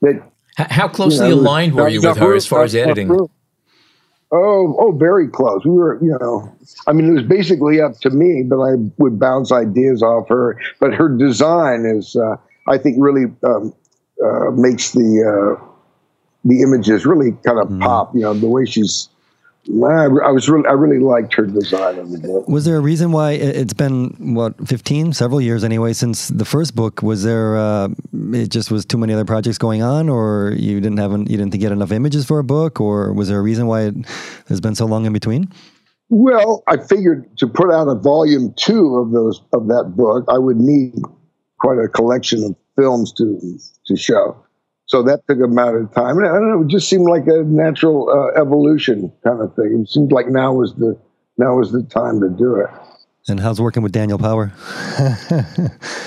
that. 0.00 0.22
How 0.56 0.86
closely 0.86 1.28
you 1.28 1.36
know, 1.36 1.40
aligned 1.40 1.74
were 1.74 1.88
you 1.88 2.02
with 2.02 2.18
her 2.18 2.34
as 2.34 2.46
far 2.46 2.62
as 2.62 2.74
editing? 2.74 3.08
Oh, 4.34 4.74
oh, 4.80 4.92
very 4.92 5.28
close. 5.28 5.62
We 5.64 5.72
were, 5.72 6.02
you 6.02 6.16
know, 6.18 6.50
I 6.86 6.92
mean, 6.92 7.06
it 7.10 7.12
was 7.12 7.22
basically 7.22 7.82
up 7.82 8.00
to 8.00 8.08
me, 8.08 8.42
but 8.48 8.60
I 8.62 8.76
would 8.96 9.20
bounce 9.20 9.52
ideas 9.52 10.02
off 10.02 10.28
her. 10.30 10.58
But 10.80 10.94
her 10.94 11.14
design 11.14 11.84
is, 11.84 12.16
uh, 12.16 12.36
I 12.66 12.78
think, 12.78 12.96
really 12.98 13.26
um, 13.44 13.74
uh, 14.24 14.50
makes 14.52 14.92
the 14.92 15.58
uh, 15.60 15.62
the 16.46 16.62
images 16.62 17.04
really 17.04 17.32
kind 17.44 17.58
of 17.60 17.68
mm. 17.68 17.80
pop. 17.82 18.14
You 18.14 18.22
know, 18.22 18.32
the 18.32 18.48
way 18.48 18.64
she's 18.64 19.10
I, 19.68 20.08
was 20.32 20.48
really, 20.48 20.66
I 20.66 20.72
really 20.72 20.98
liked 20.98 21.34
her 21.34 21.46
design 21.46 21.98
of 21.98 22.10
the 22.10 22.18
book. 22.18 22.48
Was 22.48 22.64
there 22.64 22.76
a 22.76 22.80
reason 22.80 23.12
why 23.12 23.32
it's 23.32 23.72
been 23.72 24.34
what 24.34 24.66
fifteen, 24.66 25.12
several 25.12 25.40
years 25.40 25.62
anyway, 25.62 25.92
since 25.92 26.28
the 26.28 26.44
first 26.44 26.74
book? 26.74 27.00
Was 27.02 27.22
there? 27.22 27.56
Uh, 27.56 27.88
it 28.32 28.48
just 28.48 28.72
was 28.72 28.84
too 28.84 28.98
many 28.98 29.12
other 29.12 29.24
projects 29.24 29.58
going 29.58 29.80
on, 29.80 30.08
or 30.08 30.52
you 30.56 30.80
didn't 30.80 30.98
have, 30.98 31.12
an, 31.12 31.26
you 31.26 31.36
didn't 31.36 31.52
get 31.52 31.70
enough 31.70 31.92
images 31.92 32.26
for 32.26 32.40
a 32.40 32.44
book, 32.44 32.80
or 32.80 33.12
was 33.12 33.28
there 33.28 33.38
a 33.38 33.42
reason 33.42 33.68
why 33.68 33.82
it 33.82 33.94
has 34.48 34.60
been 34.60 34.74
so 34.74 34.84
long 34.84 35.06
in 35.06 35.12
between? 35.12 35.48
Well, 36.08 36.64
I 36.66 36.78
figured 36.78 37.38
to 37.38 37.46
put 37.46 37.72
out 37.72 37.86
a 37.86 37.94
volume 37.94 38.52
two 38.56 38.96
of 38.96 39.12
those 39.12 39.40
of 39.52 39.68
that 39.68 39.94
book, 39.96 40.24
I 40.28 40.38
would 40.38 40.58
need 40.58 40.94
quite 41.60 41.78
a 41.78 41.88
collection 41.88 42.42
of 42.42 42.56
films 42.74 43.12
to 43.12 43.58
to 43.86 43.96
show. 43.96 44.41
So 44.92 45.02
that 45.04 45.26
took 45.26 45.38
a 45.42 45.48
matter 45.48 45.78
of 45.78 45.94
time. 45.94 46.18
And 46.18 46.26
I 46.26 46.32
don't 46.32 46.50
know, 46.50 46.60
it 46.60 46.68
just 46.68 46.86
seemed 46.86 47.08
like 47.08 47.26
a 47.26 47.44
natural 47.44 48.10
uh, 48.10 48.38
evolution 48.38 49.10
kind 49.24 49.40
of 49.40 49.56
thing. 49.56 49.84
It 49.84 49.88
seemed 49.88 50.12
like 50.12 50.28
now 50.28 50.52
was 50.52 50.74
the 50.74 51.00
now 51.38 51.56
was 51.56 51.72
the 51.72 51.82
time 51.84 52.20
to 52.20 52.28
do 52.28 52.56
it. 52.56 52.68
And 53.26 53.40
how's 53.40 53.58
working 53.58 53.82
with 53.82 53.92
Daniel 53.92 54.18
Power? 54.18 54.52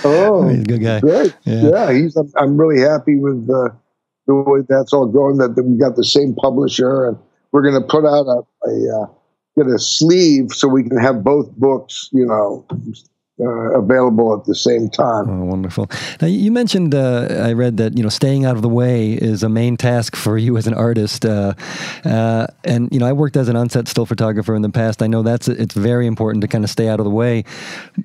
oh, 0.03 0.47
he's 0.49 0.61
a 0.61 0.65
good 0.65 0.83
guy. 0.83 0.99
Great. 0.99 1.35
Yeah, 1.45 1.69
yeah 1.71 1.93
he's. 1.93 2.15
I'm, 2.15 2.31
I'm 2.37 2.57
really 2.61 2.79
happy 2.79 3.15
with 3.17 3.49
uh, 3.49 3.69
the 4.27 4.35
way 4.35 4.59
that's 4.69 4.93
all 4.93 5.07
going. 5.07 5.37
That, 5.37 5.55
that, 5.55 5.63
we 5.63 5.79
got 5.79 5.95
the 5.95 6.03
same 6.03 6.35
publisher, 6.35 7.07
and 7.07 7.17
we're 7.51 7.63
going 7.63 7.81
to 7.81 7.87
put 7.87 8.05
out 8.05 8.27
a, 8.27 8.69
a 8.69 9.01
uh, 9.01 9.05
get 9.57 9.65
a 9.65 9.79
sleeve 9.79 10.51
so 10.51 10.67
we 10.67 10.83
can 10.83 10.97
have 10.97 11.23
both 11.23 11.49
books. 11.53 12.11
You 12.13 12.27
know, 12.27 12.63
uh, 13.39 13.77
available 13.77 14.33
at 14.37 14.45
the 14.45 14.55
same 14.55 14.89
time. 14.89 15.29
Oh, 15.29 15.45
wonderful! 15.45 15.89
Now 16.21 16.27
you 16.27 16.51
mentioned 16.51 16.95
uh, 16.95 17.27
I 17.41 17.51
read 17.51 17.77
that 17.77 17.97
you 17.97 18.03
know 18.03 18.09
staying 18.09 18.45
out 18.45 18.55
of 18.55 18.61
the 18.61 18.69
way 18.69 19.13
is 19.13 19.43
a 19.43 19.49
main 19.49 19.75
task 19.75 20.15
for 20.15 20.37
you 20.37 20.55
as 20.55 20.67
an 20.67 20.73
artist, 20.73 21.25
uh, 21.25 21.53
uh 22.05 22.47
and 22.63 22.87
you 22.93 22.99
know 22.99 23.05
I 23.05 23.11
worked 23.11 23.35
as 23.35 23.49
an 23.49 23.57
onset 23.57 23.89
still 23.89 24.05
photographer 24.05 24.55
in 24.55 24.61
the 24.61 24.69
past. 24.69 25.01
I 25.01 25.07
know 25.07 25.21
that's 25.21 25.49
it's 25.49 25.75
very 25.75 26.07
important 26.07 26.43
to 26.43 26.47
kind 26.47 26.63
of 26.63 26.69
stay 26.69 26.87
out 26.87 26.99
of 26.99 27.03
the 27.03 27.11
way. 27.11 27.43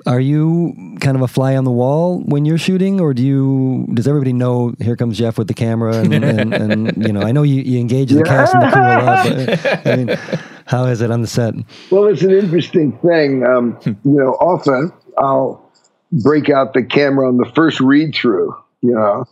Are 0.07 0.21
you 0.21 0.97
kind 1.01 1.17
of 1.17 1.23
a 1.23 1.29
fly 1.29 1.55
on 1.57 1.65
the 1.65 1.71
wall 1.71 2.21
when 2.23 2.45
you're 2.45 2.59
shooting, 2.59 3.01
or 3.01 3.15
do 3.15 3.25
you 3.25 3.87
does 3.95 4.09
everybody 4.09 4.33
know 4.33 4.75
here 4.81 4.97
comes 4.97 5.17
Jeff 5.17 5.39
with 5.39 5.47
the 5.47 5.55
camera 5.55 5.97
and, 5.97 6.13
and, 6.13 6.55
and 6.55 7.07
you 7.07 7.13
know 7.13 7.21
I 7.21 7.31
know 7.31 7.45
you, 7.45 7.63
you 7.63 7.79
engage 7.79 8.11
the 8.11 8.25
cast 8.25 8.53
and 8.55 8.65
the 8.65 8.71
crew 8.71 8.83
a 8.83 8.99
lot, 9.05 9.29
but 9.29 9.87
I 9.87 9.97
mean. 9.97 10.19
How 10.67 10.85
is 10.85 11.01
it 11.01 11.11
on 11.11 11.21
the 11.21 11.27
set? 11.27 11.55
Well, 11.91 12.07
it's 12.07 12.23
an 12.23 12.31
interesting 12.31 12.97
thing. 12.99 13.45
Um, 13.45 13.77
you 13.85 13.99
know, 14.05 14.35
often 14.35 14.93
I'll 15.21 15.71
break 16.11 16.49
out 16.49 16.75
the 16.75 16.83
camera 16.83 17.29
on 17.29 17.37
the 17.37 17.51
first 17.55 17.81
read 17.81 18.15
through, 18.15 18.55
you 18.81 18.93
know, 18.93 19.27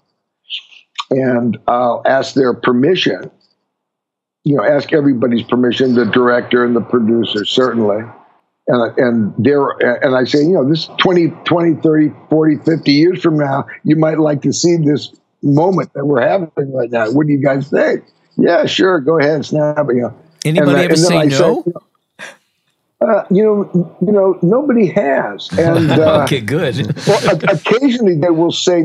and 1.10 1.58
I'll 1.66 2.02
ask 2.04 2.34
their 2.34 2.54
permission. 2.54 3.30
You 4.44 4.56
know, 4.56 4.64
ask 4.64 4.92
everybody's 4.92 5.42
permission, 5.42 5.94
the 5.94 6.06
director 6.06 6.64
and 6.64 6.76
the 6.76 6.80
producer, 6.80 7.44
certainly. 7.44 8.02
And, 8.68 8.98
and 8.98 9.34
there, 9.38 9.70
and 10.02 10.14
I 10.14 10.24
say, 10.24 10.40
you 10.40 10.52
know, 10.52 10.68
this 10.68 10.88
20, 10.98 11.28
20, 11.44 11.80
30, 11.80 12.12
40, 12.30 12.56
50 12.64 12.92
years 12.92 13.22
from 13.22 13.38
now, 13.38 13.66
you 13.84 13.96
might 13.96 14.18
like 14.18 14.42
to 14.42 14.52
see 14.52 14.76
this 14.76 15.14
moment 15.42 15.92
that 15.94 16.04
we're 16.06 16.20
having 16.20 16.50
right 16.56 16.90
now. 16.90 17.10
What 17.10 17.26
do 17.26 17.32
you 17.32 17.42
guys 17.42 17.68
think? 17.68 18.04
Yeah, 18.36 18.66
sure. 18.66 19.00
Go 19.00 19.18
ahead, 19.18 19.44
snap. 19.44 19.78
It. 19.90 19.96
You 19.96 20.02
know. 20.02 20.18
Anybody 20.44 20.70
and, 20.70 20.80
ever 20.80 20.96
say 20.96 21.26
no? 21.26 21.62
You 21.66 21.72
know, 21.74 21.82
Uh, 23.00 23.22
you 23.30 23.44
know, 23.44 23.96
you 24.00 24.12
know, 24.12 24.36
nobody 24.42 24.88
has, 24.88 25.48
and 25.58 25.92
uh, 25.92 26.22
okay, 26.24 26.40
good. 26.40 26.74
well, 27.06 27.38
occasionally 27.48 28.16
they 28.16 28.30
will 28.30 28.50
say 28.50 28.82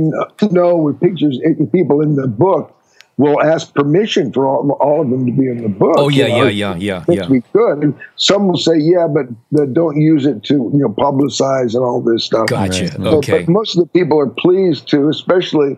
no 0.51 0.75
with 0.77 0.99
pictures. 0.99 1.39
People 1.71 2.01
in 2.01 2.15
the 2.15 2.27
book 2.27 2.79
will 3.17 3.41
ask 3.41 3.73
permission 3.73 4.31
for 4.31 4.45
all, 4.45 4.71
all 4.79 5.01
of 5.01 5.09
them 5.09 5.25
to 5.25 5.31
be 5.31 5.47
in 5.47 5.63
the 5.63 5.69
book. 5.69 5.95
Oh 5.97 6.09
yeah, 6.09 6.27
you 6.27 6.43
know, 6.43 6.47
yeah, 6.47 6.75
yeah, 6.75 7.03
yeah, 7.07 7.15
yeah. 7.15 7.27
We 7.27 7.41
could, 7.41 7.83
and 7.83 7.99
some 8.15 8.47
will 8.47 8.57
say, 8.57 8.77
yeah, 8.77 9.07
but, 9.07 9.25
but 9.51 9.73
don't 9.73 9.99
use 9.99 10.25
it 10.25 10.43
to 10.43 10.53
you 10.53 10.79
know 10.79 10.89
publicize 10.89 11.73
and 11.75 11.83
all 11.83 12.01
this 12.01 12.23
stuff. 12.23 12.47
Gotcha. 12.47 12.91
So, 12.91 13.17
okay. 13.17 13.39
But 13.39 13.49
most 13.49 13.77
of 13.77 13.83
the 13.83 13.89
people 13.89 14.19
are 14.19 14.29
pleased 14.29 14.89
to, 14.89 15.09
especially 15.09 15.77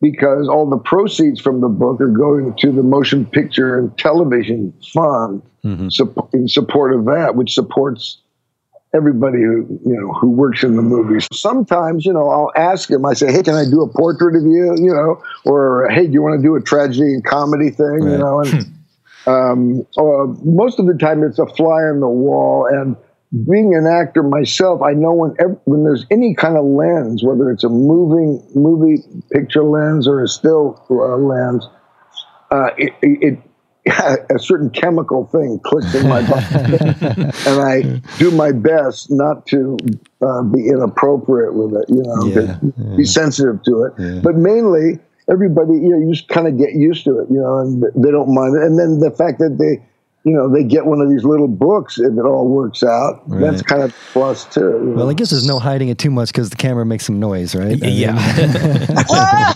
because 0.00 0.48
all 0.48 0.68
the 0.68 0.78
proceeds 0.78 1.40
from 1.40 1.60
the 1.60 1.68
book 1.68 2.00
are 2.00 2.08
going 2.08 2.54
to 2.58 2.70
the 2.70 2.82
motion 2.82 3.26
picture 3.26 3.78
and 3.78 3.96
television 3.98 4.72
fund 4.92 5.42
mm-hmm. 5.64 6.36
in 6.36 6.48
support 6.48 6.94
of 6.94 7.04
that, 7.06 7.34
which 7.34 7.52
supports 7.52 8.18
everybody 8.94 9.38
who 9.38 9.66
you 9.84 10.00
know 10.00 10.12
who 10.14 10.30
works 10.30 10.62
in 10.62 10.76
the 10.76 10.82
movies. 10.82 11.26
Sometimes 11.32 12.06
you 12.06 12.12
know 12.12 12.30
I'll 12.30 12.52
ask 12.56 12.90
him. 12.90 13.04
I 13.04 13.14
say, 13.14 13.32
"Hey, 13.32 13.42
can 13.42 13.54
I 13.54 13.64
do 13.64 13.82
a 13.82 13.88
portrait 13.88 14.36
of 14.36 14.42
you?" 14.42 14.76
You 14.76 14.94
know, 14.94 15.22
or 15.44 15.88
"Hey, 15.90 16.06
do 16.06 16.12
you 16.12 16.22
want 16.22 16.40
to 16.40 16.42
do 16.42 16.54
a 16.56 16.60
tragedy 16.60 17.14
and 17.14 17.24
comedy 17.24 17.70
thing?" 17.70 17.86
Right. 17.86 18.12
You 18.12 18.18
know, 18.18 18.40
and 18.40 18.66
um, 19.26 19.86
uh, 19.96 20.26
most 20.44 20.78
of 20.78 20.86
the 20.86 20.94
time 20.94 21.22
it's 21.22 21.38
a 21.38 21.46
fly 21.46 21.82
on 21.84 22.00
the 22.00 22.08
wall. 22.08 22.66
And 22.70 22.96
being 23.32 23.74
an 23.74 23.86
actor 23.86 24.22
myself, 24.22 24.80
I 24.82 24.92
know 24.92 25.12
when 25.12 25.30
when 25.64 25.84
there's 25.84 26.06
any 26.10 26.34
kind 26.34 26.56
of 26.56 26.64
lens, 26.64 27.22
whether 27.22 27.50
it's 27.50 27.64
a 27.64 27.68
moving 27.68 28.42
movie 28.54 29.02
picture 29.30 29.64
lens 29.64 30.08
or 30.08 30.22
a 30.22 30.28
still 30.28 30.82
uh, 30.90 31.16
lens. 31.16 31.68
Uh, 32.50 32.70
it, 32.78 32.94
it, 33.02 33.38
a 34.30 34.38
certain 34.38 34.70
chemical 34.70 35.26
thing 35.26 35.60
clicks 35.64 35.94
in 35.94 36.08
my 36.08 36.22
body, 36.28 36.46
and 37.46 37.60
I 37.60 38.00
do 38.18 38.30
my 38.30 38.52
best 38.52 39.10
not 39.10 39.46
to 39.48 39.78
uh, 40.20 40.42
be 40.42 40.68
inappropriate 40.68 41.54
with 41.54 41.74
it. 41.74 41.86
You 41.88 42.02
know, 42.02 42.26
yeah, 42.26 42.58
yeah. 42.62 42.96
be 42.96 43.04
sensitive 43.04 43.62
to 43.64 43.84
it. 43.84 43.92
Yeah. 43.98 44.20
But 44.22 44.36
mainly, 44.36 44.98
everybody, 45.30 45.74
you 45.74 45.90
know, 45.90 45.98
you 45.98 46.12
just 46.12 46.28
kind 46.28 46.46
of 46.46 46.58
get 46.58 46.74
used 46.74 47.04
to 47.04 47.18
it. 47.20 47.28
You 47.30 47.40
know, 47.40 47.58
and 47.58 47.82
they 47.94 48.10
don't 48.10 48.34
mind 48.34 48.56
it. 48.56 48.62
And 48.62 48.78
then 48.78 49.00
the 49.00 49.10
fact 49.10 49.38
that 49.38 49.56
they 49.58 49.84
you 50.24 50.32
know, 50.32 50.48
they 50.52 50.64
get 50.64 50.84
one 50.84 51.00
of 51.00 51.08
these 51.08 51.24
little 51.24 51.48
books 51.48 51.98
if 51.98 52.12
it 52.12 52.24
all 52.24 52.48
works 52.48 52.82
out. 52.82 53.22
Right. 53.26 53.40
That's 53.40 53.62
kind 53.62 53.82
of 53.82 53.94
plus 54.12 54.44
too. 54.46 54.92
Well, 54.94 55.06
know? 55.06 55.10
I 55.10 55.14
guess 55.14 55.30
there's 55.30 55.46
no 55.46 55.58
hiding 55.58 55.88
it 55.88 55.98
too 55.98 56.10
much 56.10 56.30
because 56.30 56.50
the 56.50 56.56
camera 56.56 56.84
makes 56.84 57.06
some 57.06 57.20
noise, 57.20 57.54
right? 57.54 57.78
Yeah. 57.78 58.14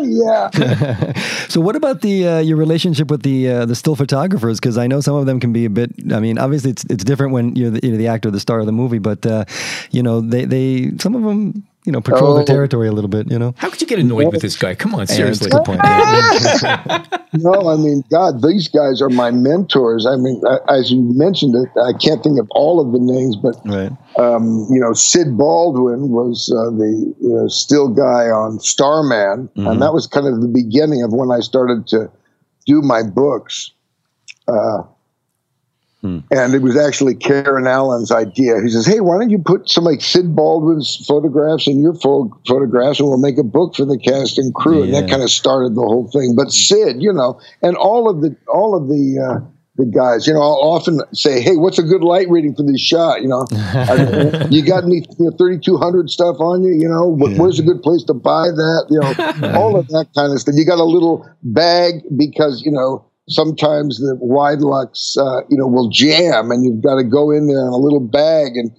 yeah. 0.00 1.12
so, 1.48 1.60
what 1.60 1.76
about 1.76 2.00
the 2.00 2.26
uh, 2.26 2.38
your 2.40 2.56
relationship 2.56 3.10
with 3.10 3.22
the 3.22 3.48
uh, 3.48 3.66
the 3.66 3.74
still 3.74 3.96
photographers? 3.96 4.58
Because 4.58 4.76
I 4.76 4.86
know 4.86 5.00
some 5.00 5.14
of 5.14 5.26
them 5.26 5.38
can 5.40 5.52
be 5.52 5.64
a 5.64 5.70
bit. 5.70 5.92
I 6.12 6.20
mean, 6.20 6.36
obviously 6.38 6.72
it's 6.72 6.84
it's 6.90 7.04
different 7.04 7.32
when 7.32 7.54
you're 7.54 7.70
the, 7.70 7.80
you're 7.86 7.96
the 7.96 8.08
actor, 8.08 8.30
the 8.30 8.40
star 8.40 8.60
of 8.60 8.66
the 8.66 8.72
movie, 8.72 8.98
but 8.98 9.24
uh, 9.24 9.44
you 9.92 10.02
know, 10.02 10.20
they 10.20 10.44
they 10.44 10.90
some 10.98 11.14
of 11.14 11.22
them 11.22 11.66
you 11.90 11.92
know, 11.92 12.00
patrol 12.00 12.34
oh. 12.34 12.38
the 12.38 12.44
territory 12.44 12.86
a 12.86 12.92
little 12.92 13.08
bit, 13.08 13.28
you 13.32 13.36
know. 13.36 13.52
How 13.56 13.68
could 13.68 13.80
you 13.80 13.86
get 13.88 13.98
annoyed 13.98 14.30
with 14.30 14.42
this 14.42 14.54
guy? 14.54 14.76
Come 14.76 14.94
on, 14.94 15.08
seriously. 15.08 15.50
Yeah, 15.52 15.58
point, 15.64 15.80
no, 17.32 17.68
I 17.68 17.76
mean, 17.76 18.04
God, 18.08 18.42
these 18.42 18.68
guys 18.68 19.02
are 19.02 19.08
my 19.08 19.32
mentors. 19.32 20.06
I 20.06 20.14
mean, 20.14 20.40
as 20.68 20.92
you 20.92 21.00
mentioned 21.00 21.56
it, 21.56 21.68
I 21.80 21.92
can't 21.98 22.22
think 22.22 22.38
of 22.38 22.46
all 22.52 22.78
of 22.78 22.92
the 22.92 23.00
names, 23.00 23.34
but, 23.34 23.56
right. 23.64 23.90
um, 24.20 24.68
you 24.70 24.78
know, 24.78 24.92
Sid 24.92 25.36
Baldwin 25.36 26.10
was 26.10 26.48
uh, 26.56 26.70
the 26.78 27.12
you 27.20 27.28
know, 27.28 27.48
still 27.48 27.88
guy 27.88 28.30
on 28.30 28.60
Starman. 28.60 29.48
Mm-hmm. 29.48 29.66
And 29.66 29.82
that 29.82 29.92
was 29.92 30.06
kind 30.06 30.28
of 30.28 30.40
the 30.42 30.48
beginning 30.48 31.02
of 31.02 31.12
when 31.12 31.32
I 31.32 31.40
started 31.40 31.88
to 31.88 32.08
do 32.66 32.82
my 32.82 33.02
books. 33.02 33.72
Uh, 34.46 34.82
Hmm. 36.02 36.20
And 36.30 36.54
it 36.54 36.62
was 36.62 36.78
actually 36.78 37.14
Karen 37.14 37.66
Allen's 37.66 38.10
idea. 38.10 38.60
He 38.62 38.70
says, 38.70 38.86
"Hey, 38.86 39.00
why 39.00 39.18
don't 39.18 39.28
you 39.28 39.38
put 39.38 39.68
some 39.68 39.84
like 39.84 40.00
Sid 40.00 40.34
Baldwin's 40.34 41.04
photographs 41.06 41.66
in 41.66 41.82
your 41.82 41.92
full 41.94 42.40
photographs, 42.46 43.00
and 43.00 43.08
we'll 43.08 43.18
make 43.18 43.36
a 43.36 43.44
book 43.44 43.76
for 43.76 43.84
the 43.84 43.98
cast 43.98 44.38
and 44.38 44.54
crew." 44.54 44.78
Yeah. 44.78 44.84
And 44.84 44.94
that 44.94 45.10
kind 45.10 45.22
of 45.22 45.30
started 45.30 45.74
the 45.74 45.82
whole 45.82 46.10
thing. 46.10 46.34
But 46.34 46.52
Sid, 46.52 47.02
you 47.02 47.12
know, 47.12 47.38
and 47.62 47.76
all 47.76 48.08
of 48.08 48.22
the 48.22 48.34
all 48.48 48.74
of 48.74 48.88
the 48.88 49.20
uh, 49.20 49.46
the 49.76 49.84
guys, 49.84 50.26
you 50.26 50.32
know, 50.32 50.40
I'll 50.40 50.72
often 50.72 51.00
say, 51.12 51.42
"Hey, 51.42 51.56
what's 51.56 51.78
a 51.78 51.82
good 51.82 52.02
light 52.02 52.30
reading 52.30 52.54
for 52.54 52.62
this 52.62 52.80
shot?" 52.80 53.20
You 53.20 53.28
know, 53.28 53.46
you 54.50 54.64
got 54.64 54.84
any 54.84 55.04
you 55.18 55.26
know, 55.26 55.32
thirty 55.36 55.58
two 55.58 55.76
hundred 55.76 56.08
stuff 56.08 56.36
on 56.40 56.62
you? 56.62 56.72
You 56.72 56.88
know, 56.88 57.14
yeah. 57.20 57.36
where's 57.36 57.58
a 57.58 57.62
good 57.62 57.82
place 57.82 58.04
to 58.04 58.14
buy 58.14 58.48
that? 58.48 58.86
You 58.88 59.00
know, 59.00 59.52
all 59.58 59.76
of 59.76 59.88
that 59.88 60.06
kind 60.14 60.32
of 60.32 60.40
stuff. 60.40 60.54
You 60.56 60.64
got 60.64 60.78
a 60.78 60.84
little 60.84 61.28
bag 61.42 62.04
because 62.16 62.62
you 62.64 62.72
know 62.72 63.04
sometimes 63.28 63.98
the 63.98 64.18
Widelux, 64.22 65.16
uh, 65.16 65.46
you 65.48 65.56
know, 65.56 65.66
will 65.66 65.88
jam, 65.88 66.50
and 66.50 66.64
you've 66.64 66.82
got 66.82 66.96
to 66.96 67.04
go 67.04 67.30
in 67.30 67.46
there 67.46 67.66
in 67.66 67.72
a 67.72 67.76
little 67.76 68.00
bag 68.00 68.56
and 68.56 68.70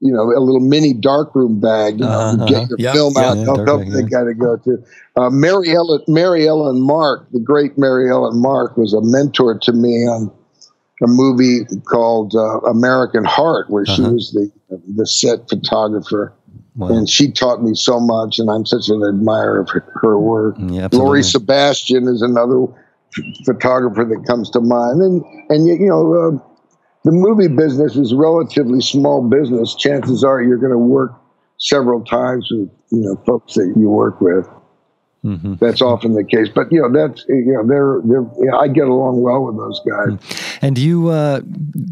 you 0.00 0.12
know 0.12 0.22
a 0.22 0.40
little 0.40 0.60
mini 0.60 0.94
darkroom 0.94 1.60
bag, 1.60 2.00
you 2.00 2.06
know, 2.06 2.10
uh-huh. 2.10 2.46
get 2.46 2.68
your 2.68 2.78
yep. 2.78 2.94
film 2.94 3.16
out. 3.16 3.36
Yeah, 3.36 3.44
help, 3.44 3.66
help 3.66 3.82
they 3.86 4.02
got 4.02 4.24
to 4.24 4.34
go 4.34 4.56
to. 4.56 4.78
Uh, 5.16 5.30
Mary 5.30 5.70
Ellen, 5.74 6.00
Mary 6.08 6.48
Ellen 6.48 6.80
Mark, 6.80 7.28
the 7.32 7.40
great 7.40 7.76
Mary 7.76 8.10
Ellen 8.10 8.40
Mark, 8.40 8.76
was 8.76 8.94
a 8.94 9.02
mentor 9.02 9.58
to 9.58 9.72
me 9.72 10.06
on 10.06 10.32
a 11.02 11.06
movie 11.06 11.60
called 11.88 12.34
uh, 12.34 12.60
American 12.60 13.24
Heart, 13.24 13.70
where 13.70 13.84
uh-huh. 13.86 13.96
she 13.96 14.02
was 14.02 14.32
the 14.32 14.50
the 14.96 15.06
set 15.06 15.48
photographer. 15.48 16.34
Wow. 16.76 16.88
And 16.88 17.10
she 17.10 17.30
taught 17.30 17.62
me 17.62 17.74
so 17.74 17.98
much, 17.98 18.38
and 18.38 18.48
I'm 18.48 18.64
such 18.64 18.88
an 18.88 19.02
admirer 19.02 19.60
of 19.60 19.68
her, 19.70 19.84
her 20.02 20.18
work. 20.18 20.54
Yeah, 20.58 20.88
Lorey 20.92 21.24
Sebastian 21.24 22.06
is 22.06 22.22
another 22.22 22.66
photographer 23.44 24.04
that 24.04 24.24
comes 24.26 24.50
to 24.50 24.60
mind. 24.60 25.02
And 25.02 25.24
and 25.48 25.66
you 25.66 25.88
know, 25.88 26.14
uh, 26.14 26.30
the 27.04 27.12
movie 27.12 27.48
business 27.48 27.96
is 27.96 28.14
relatively 28.14 28.80
small 28.80 29.28
business. 29.28 29.74
Chances 29.74 30.24
are 30.24 30.42
you're 30.42 30.58
going 30.58 30.72
to 30.72 30.78
work 30.78 31.12
several 31.58 32.04
times 32.04 32.48
with 32.50 32.70
you 32.90 33.00
know 33.00 33.16
folks 33.26 33.54
that 33.54 33.72
you 33.76 33.88
work 33.88 34.20
with. 34.20 34.46
Mm-hmm. 35.24 35.54
That's 35.60 35.82
often 35.82 36.14
the 36.14 36.24
case, 36.24 36.48
but 36.48 36.72
you 36.72 36.80
know 36.80 36.90
that's 36.90 37.26
you 37.28 37.52
know 37.52 37.66
they're 37.66 38.00
they're 38.04 38.22
you 38.38 38.50
know, 38.50 38.58
I 38.58 38.68
get 38.68 38.88
along 38.88 39.20
well 39.20 39.44
with 39.44 39.56
those 39.58 39.78
guys. 39.80 40.18
Mm-hmm. 40.18 40.64
And 40.64 40.76
do 40.76 40.80
you 40.80 41.08
uh, 41.08 41.40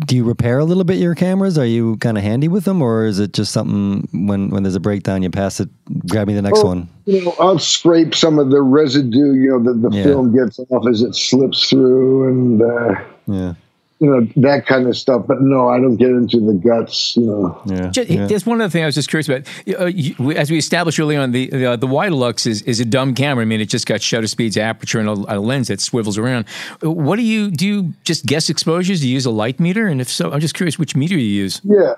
do 0.07 0.17
you 0.17 0.25
repair 0.25 0.59
a 0.59 0.65
little 0.65 0.85
bit 0.85 0.97
your 0.97 1.15
cameras? 1.15 1.59
Are 1.59 1.67
you 1.67 1.99
kind 1.99 2.17
of 2.17 2.25
handy 2.25 2.49
with 2.49 2.65
them, 2.65 2.81
or 2.81 3.05
is 3.05 3.19
it 3.19 3.35
just 3.35 3.53
something 3.53 4.09
when 4.27 4.49
when 4.49 4.63
there's 4.63 4.77
a 4.77 4.81
breakdown 4.81 5.23
you 5.23 5.31
pass 5.31 5.61
it, 5.61 5.69
grab 6.07 6.27
me 6.27 6.35
the 6.35 6.41
next 6.41 6.61
oh, 6.61 6.69
one? 6.69 6.89
You 7.05 7.27
know, 7.27 7.35
I'll 7.39 7.59
scrape 7.59 8.15
some 8.15 8.39
of 8.39 8.49
the 8.49 8.63
residue 8.63 9.35
you 9.35 9.51
know 9.51 9.63
that 9.63 9.83
the 9.87 9.95
yeah. 9.95 10.05
film 10.05 10.35
gets 10.35 10.59
off 10.71 10.87
as 10.89 11.03
it 11.03 11.15
slips 11.15 11.69
through, 11.69 12.29
and 12.29 12.63
uh, 12.63 12.95
yeah 13.27 13.55
you 14.01 14.09
know 14.09 14.29
that 14.37 14.67
kind 14.67 14.87
of 14.87 14.97
stuff. 14.97 15.27
But 15.27 15.41
no, 15.41 15.69
I 15.69 15.79
don't 15.79 15.97
get 15.97 16.11
into 16.11 16.39
the 16.41 16.55
guts. 16.55 17.17
You 17.17 17.27
know. 17.27 17.63
Yeah. 17.67 17.91
Just, 17.91 18.11
yeah. 18.11 18.27
There's 18.27 18.47
one 18.47 18.61
other 18.61 18.71
thing 18.71 18.83
I 18.83 18.87
was 18.87 18.95
just 18.95 19.09
curious 19.09 19.29
about. 19.29 19.49
Uh, 19.81 19.87
you, 19.87 20.33
as 20.33 20.51
we 20.51 20.59
established 20.59 20.99
early 21.01 21.17
on, 21.17 21.33
the 21.33 21.53
uh, 21.53 21.77
the 21.77 21.87
Widelux 21.87 22.47
is, 22.47 22.63
is 22.63 22.81
a 22.81 22.85
dumb 22.85 23.15
camera. 23.15 23.43
I 23.43 23.45
mean, 23.45 23.61
it 23.61 23.69
just 23.69 23.87
got 23.87 24.01
shutter 24.01 24.27
speeds, 24.27 24.57
aperture, 24.57 25.01
and 25.01 25.09
a, 25.09 25.37
a, 25.37 25.39
lens 25.39 25.69
that 25.69 25.81
swivels 25.81 26.17
around. 26.17 26.49
What 26.81 27.17
do 27.17 27.23
you 27.23 27.51
do? 27.51 27.67
You 27.67 27.95
just 28.05 28.25
guess 28.25 28.49
exposures? 28.49 29.01
Do 29.01 29.09
you 29.09 29.15
use 29.15 29.27
a 29.27 29.31
light 29.31 29.59
meter? 29.59 29.89
And 29.89 30.01
if 30.01 30.09
so, 30.09 30.31
I'm 30.33 30.41
just 30.41 30.55
curious 30.55 30.79
which 30.79 30.95
meter 30.95 31.15
you 31.15 31.27
use. 31.27 31.61
Yeah. 31.65 31.95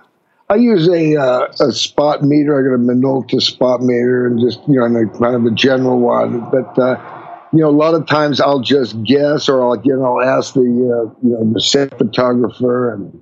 I 0.48 0.56
use 0.56 0.88
a 0.88 1.16
uh, 1.16 1.46
a 1.60 1.70
spot 1.70 2.24
meter. 2.24 2.58
I 2.58 2.62
got 2.68 2.74
a 2.74 2.78
Minolta 2.78 3.40
spot 3.40 3.82
meter, 3.82 4.26
and 4.26 4.40
just 4.40 4.58
you 4.66 4.80
know, 4.80 5.08
kind 5.18 5.36
of 5.36 5.44
a 5.44 5.52
general 5.52 6.00
one. 6.00 6.40
But 6.50 6.76
uh, 6.76 7.19
you 7.52 7.60
know, 7.60 7.68
a 7.68 7.70
lot 7.70 7.94
of 7.94 8.06
times 8.06 8.40
I'll 8.40 8.60
just 8.60 9.02
guess, 9.02 9.48
or 9.48 9.62
I'll 9.62 9.80
you 9.82 9.96
know 9.96 10.20
ask 10.20 10.54
the 10.54 10.60
uh, 10.60 11.12
you 11.22 11.30
know 11.30 11.52
the 11.52 11.60
set 11.60 11.98
photographer, 11.98 12.92
and 12.94 13.20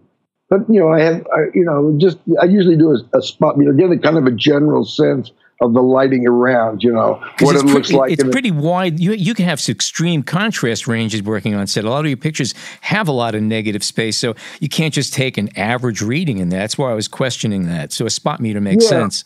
but 0.50 0.60
you 0.68 0.80
know 0.80 0.92
I 0.92 1.00
have 1.00 1.26
I, 1.34 1.44
you 1.54 1.64
know 1.64 1.96
just 1.98 2.18
I 2.40 2.44
usually 2.44 2.76
do 2.76 2.92
a, 2.92 3.18
a 3.18 3.22
spot 3.22 3.56
you 3.58 3.64
know 3.64 3.72
get 3.72 3.90
a 3.90 3.98
kind 3.98 4.18
of 4.18 4.26
a 4.26 4.32
general 4.32 4.84
sense 4.84 5.30
of 5.60 5.72
the 5.72 5.82
lighting 5.82 6.26
around, 6.26 6.84
you 6.84 6.92
know, 6.92 7.20
what 7.40 7.56
it 7.56 7.64
looks 7.64 7.90
like. 7.90 8.12
It's 8.12 8.22
pretty 8.22 8.50
wide. 8.50 9.00
You 9.00 9.12
you 9.12 9.34
can 9.34 9.44
have 9.44 9.60
extreme 9.68 10.22
contrast 10.22 10.86
ranges 10.86 11.22
working 11.22 11.54
on 11.54 11.66
set. 11.66 11.84
A 11.84 11.90
lot 11.90 12.00
of 12.00 12.06
your 12.06 12.16
pictures 12.16 12.54
have 12.82 13.08
a 13.08 13.12
lot 13.12 13.34
of 13.34 13.42
negative 13.42 13.82
space, 13.82 14.16
so 14.16 14.34
you 14.60 14.68
can't 14.68 14.94
just 14.94 15.12
take 15.12 15.36
an 15.36 15.48
average 15.58 16.00
reading 16.00 16.38
in 16.38 16.50
that. 16.50 16.58
That's 16.58 16.78
why 16.78 16.90
I 16.90 16.94
was 16.94 17.08
questioning 17.08 17.66
that. 17.66 17.92
So 17.92 18.06
a 18.06 18.10
spot 18.10 18.40
meter 18.40 18.60
makes 18.60 18.84
yeah. 18.84 18.90
sense. 18.90 19.24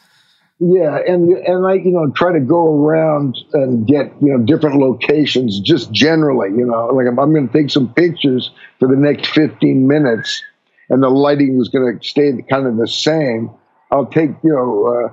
Yeah, 0.64 0.96
and 1.08 1.28
and 1.28 1.66
I 1.66 1.74
you 1.74 1.90
know 1.90 2.08
try 2.12 2.32
to 2.32 2.38
go 2.38 2.72
around 2.72 3.36
and 3.52 3.84
get 3.84 4.12
you 4.22 4.32
know 4.32 4.44
different 4.44 4.76
locations 4.76 5.58
just 5.58 5.90
generally. 5.90 6.50
You 6.50 6.66
know, 6.66 6.86
like 6.86 7.08
I'm, 7.08 7.18
I'm 7.18 7.32
going 7.32 7.48
to 7.48 7.52
take 7.52 7.68
some 7.68 7.92
pictures 7.92 8.52
for 8.78 8.86
the 8.86 8.94
next 8.94 9.30
15 9.30 9.88
minutes, 9.88 10.40
and 10.88 11.02
the 11.02 11.08
lighting 11.08 11.60
is 11.60 11.68
going 11.68 11.98
to 11.98 12.06
stay 12.06 12.30
kind 12.48 12.68
of 12.68 12.76
the 12.76 12.86
same. 12.86 13.50
I'll 13.90 14.06
take 14.06 14.30
you 14.44 14.52
know 14.52 15.10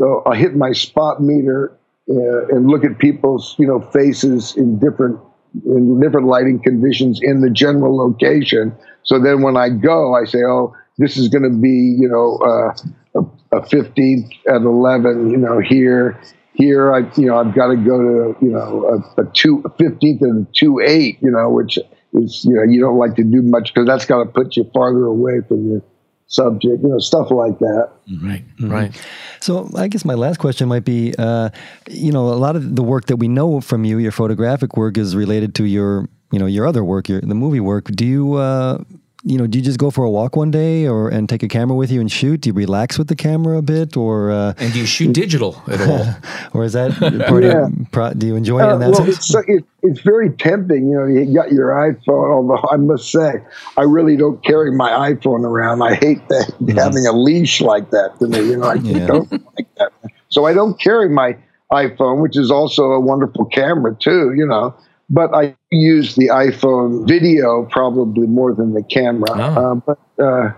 uh, 0.00 0.28
I'll 0.28 0.34
hit 0.34 0.54
my 0.54 0.70
spot 0.70 1.20
meter 1.20 1.76
uh, 2.08 2.46
and 2.46 2.68
look 2.68 2.84
at 2.84 2.98
people's 3.00 3.56
you 3.58 3.66
know 3.66 3.80
faces 3.80 4.56
in 4.56 4.78
different 4.78 5.18
in 5.66 5.98
different 6.00 6.28
lighting 6.28 6.62
conditions 6.62 7.18
in 7.20 7.40
the 7.40 7.50
general 7.50 7.96
location. 7.96 8.76
So 9.02 9.18
then 9.18 9.42
when 9.42 9.56
I 9.56 9.70
go, 9.70 10.14
I 10.14 10.24
say, 10.24 10.44
oh, 10.46 10.76
this 10.98 11.16
is 11.16 11.26
going 11.26 11.50
to 11.50 11.58
be 11.58 11.96
you 11.98 12.08
know. 12.08 12.36
Uh, 12.36 12.76
a 13.52 13.60
15th 13.60 14.30
at 14.48 14.62
11, 14.62 15.30
you 15.30 15.36
know, 15.36 15.58
here, 15.58 16.20
here, 16.54 16.92
I, 16.92 16.98
you 17.16 17.26
know, 17.26 17.38
I've 17.38 17.54
got 17.54 17.68
to 17.68 17.76
go 17.76 17.98
to, 17.98 18.44
you 18.44 18.50
know, 18.50 19.02
a, 19.16 19.22
a 19.22 19.24
two, 19.32 19.62
a 19.64 19.70
15th 19.70 20.22
and 20.22 20.46
a 20.46 20.50
two 20.52 20.80
eight, 20.80 21.18
you 21.22 21.30
know, 21.30 21.48
which 21.50 21.78
is 22.14 22.44
you 22.44 22.54
know 22.54 22.62
you 22.62 22.80
don't 22.80 22.98
like 22.98 23.16
to 23.16 23.24
do 23.24 23.42
much 23.42 23.72
because 23.72 23.86
that's 23.86 24.06
got 24.06 24.24
to 24.24 24.30
put 24.30 24.56
you 24.56 24.64
farther 24.72 25.04
away 25.04 25.40
from 25.46 25.70
your 25.70 25.82
subject, 26.26 26.82
you 26.82 26.88
know, 26.88 26.98
stuff 26.98 27.30
like 27.30 27.58
that. 27.58 27.90
Right, 28.22 28.44
right. 28.60 29.06
So 29.40 29.70
I 29.74 29.88
guess 29.88 30.04
my 30.04 30.14
last 30.14 30.38
question 30.38 30.68
might 30.68 30.84
be, 30.84 31.14
uh, 31.18 31.48
you 31.88 32.12
know, 32.12 32.28
a 32.28 32.36
lot 32.36 32.54
of 32.54 32.76
the 32.76 32.82
work 32.82 33.06
that 33.06 33.16
we 33.16 33.28
know 33.28 33.60
from 33.60 33.84
you, 33.84 33.98
your 33.98 34.12
photographic 34.12 34.76
work, 34.76 34.98
is 34.98 35.16
related 35.16 35.54
to 35.56 35.64
your, 35.64 36.06
you 36.30 36.38
know, 36.38 36.46
your 36.46 36.66
other 36.66 36.84
work, 36.84 37.08
your 37.08 37.20
the 37.22 37.34
movie 37.34 37.60
work. 37.60 37.86
Do 37.86 38.04
you, 38.04 38.34
uh, 38.34 38.82
you 39.24 39.36
know, 39.36 39.46
do 39.46 39.58
you 39.58 39.64
just 39.64 39.78
go 39.78 39.90
for 39.90 40.04
a 40.04 40.10
walk 40.10 40.36
one 40.36 40.50
day, 40.50 40.86
or 40.86 41.08
and 41.08 41.28
take 41.28 41.42
a 41.42 41.48
camera 41.48 41.76
with 41.76 41.90
you 41.90 42.00
and 42.00 42.10
shoot? 42.10 42.40
Do 42.42 42.50
you 42.50 42.54
relax 42.54 42.98
with 42.98 43.08
the 43.08 43.16
camera 43.16 43.58
a 43.58 43.62
bit, 43.62 43.96
or 43.96 44.30
uh, 44.30 44.54
And 44.58 44.72
do 44.72 44.78
you 44.78 44.86
shoot 44.86 45.12
digital 45.12 45.60
at 45.66 45.80
all? 45.80 46.06
or 46.60 46.64
is 46.64 46.74
that 46.74 46.92
part 47.28 47.42
Yeah. 47.42 47.66
of? 47.66 47.72
Pro, 47.90 48.12
do 48.14 48.26
you 48.26 48.36
enjoy 48.36 48.60
it 48.60 48.64
Uh, 48.70 48.74
in 48.74 48.80
that 48.80 48.90
well, 48.90 49.04
sense? 49.04 49.16
it's, 49.16 49.26
so- 49.26 49.42
it, 49.48 49.64
it's 49.82 50.00
very 50.00 50.30
tempting. 50.30 50.88
You 50.88 50.96
know, 51.00 51.06
you 51.06 51.34
got 51.34 51.50
your 51.52 51.70
iPhone, 51.70 52.30
although 52.32 52.68
I 52.70 52.76
must 52.76 53.10
say, 53.10 53.40
I 53.76 53.82
really 53.82 54.16
don't 54.16 54.42
carry 54.44 54.70
my 54.72 54.90
iPhone 55.12 55.44
around. 55.44 55.82
I 55.82 55.94
hate 55.94 56.26
that, 56.28 56.52
having 56.76 57.06
a 57.06 57.12
leash 57.12 57.60
like 57.60 57.90
that 57.90 58.18
to 58.20 58.28
me. 58.28 58.38
You 58.38 58.56
know, 58.58 58.66
I 58.68 58.74
Yeah. 58.74 59.06
don't 59.06 59.30
like 59.32 59.74
that. 59.78 59.92
So 60.28 60.44
I 60.46 60.52
don't 60.52 60.78
carry 60.80 61.08
my 61.08 61.36
iPhone, 61.72 62.22
which 62.22 62.36
is 62.38 62.50
also 62.50 62.92
a 62.92 63.00
wonderful 63.00 63.46
camera, 63.46 63.94
too, 63.98 64.32
you 64.36 64.46
know. 64.46 64.74
But 65.10 65.34
I 65.34 65.56
use 65.70 66.16
the 66.16 66.28
iPhone 66.28 67.08
video 67.08 67.66
probably 67.70 68.26
more 68.26 68.54
than 68.54 68.74
the 68.74 68.82
camera. 68.82 69.30
Oh. 69.32 69.36
Uh, 69.36 69.74
but, 69.74 70.22
uh, 70.22 70.52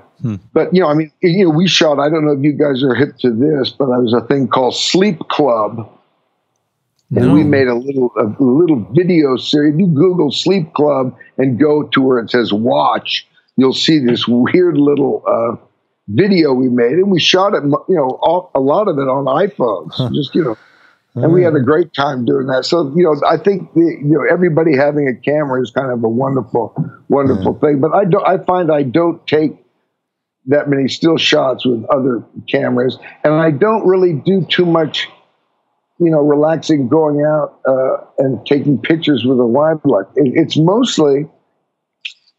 but, 0.53 0.75
you 0.75 0.81
know, 0.81 0.89
I 0.89 0.95
mean, 0.95 1.13
you 1.23 1.45
know, 1.45 1.51
we 1.51 1.69
shot, 1.69 1.99
I 1.99 2.11
don't 2.11 2.27
know 2.27 2.33
if 2.33 2.43
you 2.43 2.53
guys 2.53 2.83
are 2.83 2.95
hip 2.95 3.17
to 3.19 3.31
this, 3.31 3.71
but 3.71 3.87
there 3.87 4.01
was 4.01 4.13
a 4.13 4.27
thing 4.27 4.49
called 4.49 4.75
Sleep 4.75 5.21
Club 5.29 5.89
and 7.17 7.33
we 7.33 7.43
made 7.43 7.67
a 7.67 7.75
little 7.75 8.13
a 8.19 8.25
little 8.43 8.87
video 8.93 9.37
series. 9.37 9.75
If 9.75 9.81
you 9.81 9.87
Google 9.89 10.31
Sleep 10.31 10.73
Club 10.75 11.17
and 11.39 11.59
go 11.59 11.83
to 11.83 12.01
where 12.01 12.19
it 12.19 12.31
says 12.31 12.53
watch, 12.53 13.27
you'll 13.57 13.73
see 13.73 13.99
this 13.99 14.29
weird 14.29 14.77
little 14.77 15.25
uh, 15.27 15.57
video 16.09 16.53
we 16.53 16.69
made, 16.69 16.93
and 16.93 17.11
we 17.11 17.19
shot 17.21 17.55
it. 17.55 17.65
You 17.65 17.97
know, 17.97 18.19
all, 18.23 18.51
a 18.55 18.61
lot 18.61 18.89
of 18.89 18.99
it 18.99 19.09
on 19.09 19.25
iPhones. 19.25 20.15
Just 20.15 20.35
you 20.35 20.45
know. 20.45 20.59
And 21.25 21.33
we 21.33 21.43
had 21.43 21.55
a 21.55 21.61
great 21.61 21.93
time 21.95 22.25
doing 22.25 22.47
that. 22.47 22.65
So 22.65 22.93
you 22.97 23.05
know, 23.05 23.21
I 23.29 23.37
think 23.37 23.73
the, 23.75 23.81
you 23.81 24.15
know 24.15 24.25
everybody 24.31 24.77
having 24.77 25.09
a 25.09 25.15
camera 25.15 25.63
is 25.63 25.71
kind 25.71 25.91
of 25.91 26.03
a 26.03 26.09
wonderful, 26.09 26.75
wonderful 27.09 27.59
thing. 27.59 27.81
But 27.81 27.95
I 27.95 28.05
don't. 28.05 28.27
I 28.27 28.43
find 28.45 28.71
I 28.73 28.83
don't 28.83 29.27
take 29.27 29.53
that 30.47 30.69
many 30.69 30.89
still 30.89 31.17
shots 31.17 31.67
with 31.67 31.85
other 31.87 32.25
cameras, 32.49 32.99
and 33.25 33.35
I 33.35 33.51
don't 33.51 33.87
really 33.87 34.15
do 34.15 34.45
too 34.45 34.67
much 34.67 35.09
you 36.01 36.11
know, 36.11 36.21
relaxing, 36.21 36.89
going 36.89 37.23
out 37.23 37.61
uh, 37.69 37.99
and 38.19 38.45
taking 38.47 38.81
pictures 38.81 39.25
with 39.25 39.39
a 39.39 39.45
look. 39.45 40.11
It, 40.17 40.33
it's 40.35 40.57
mostly, 40.57 41.29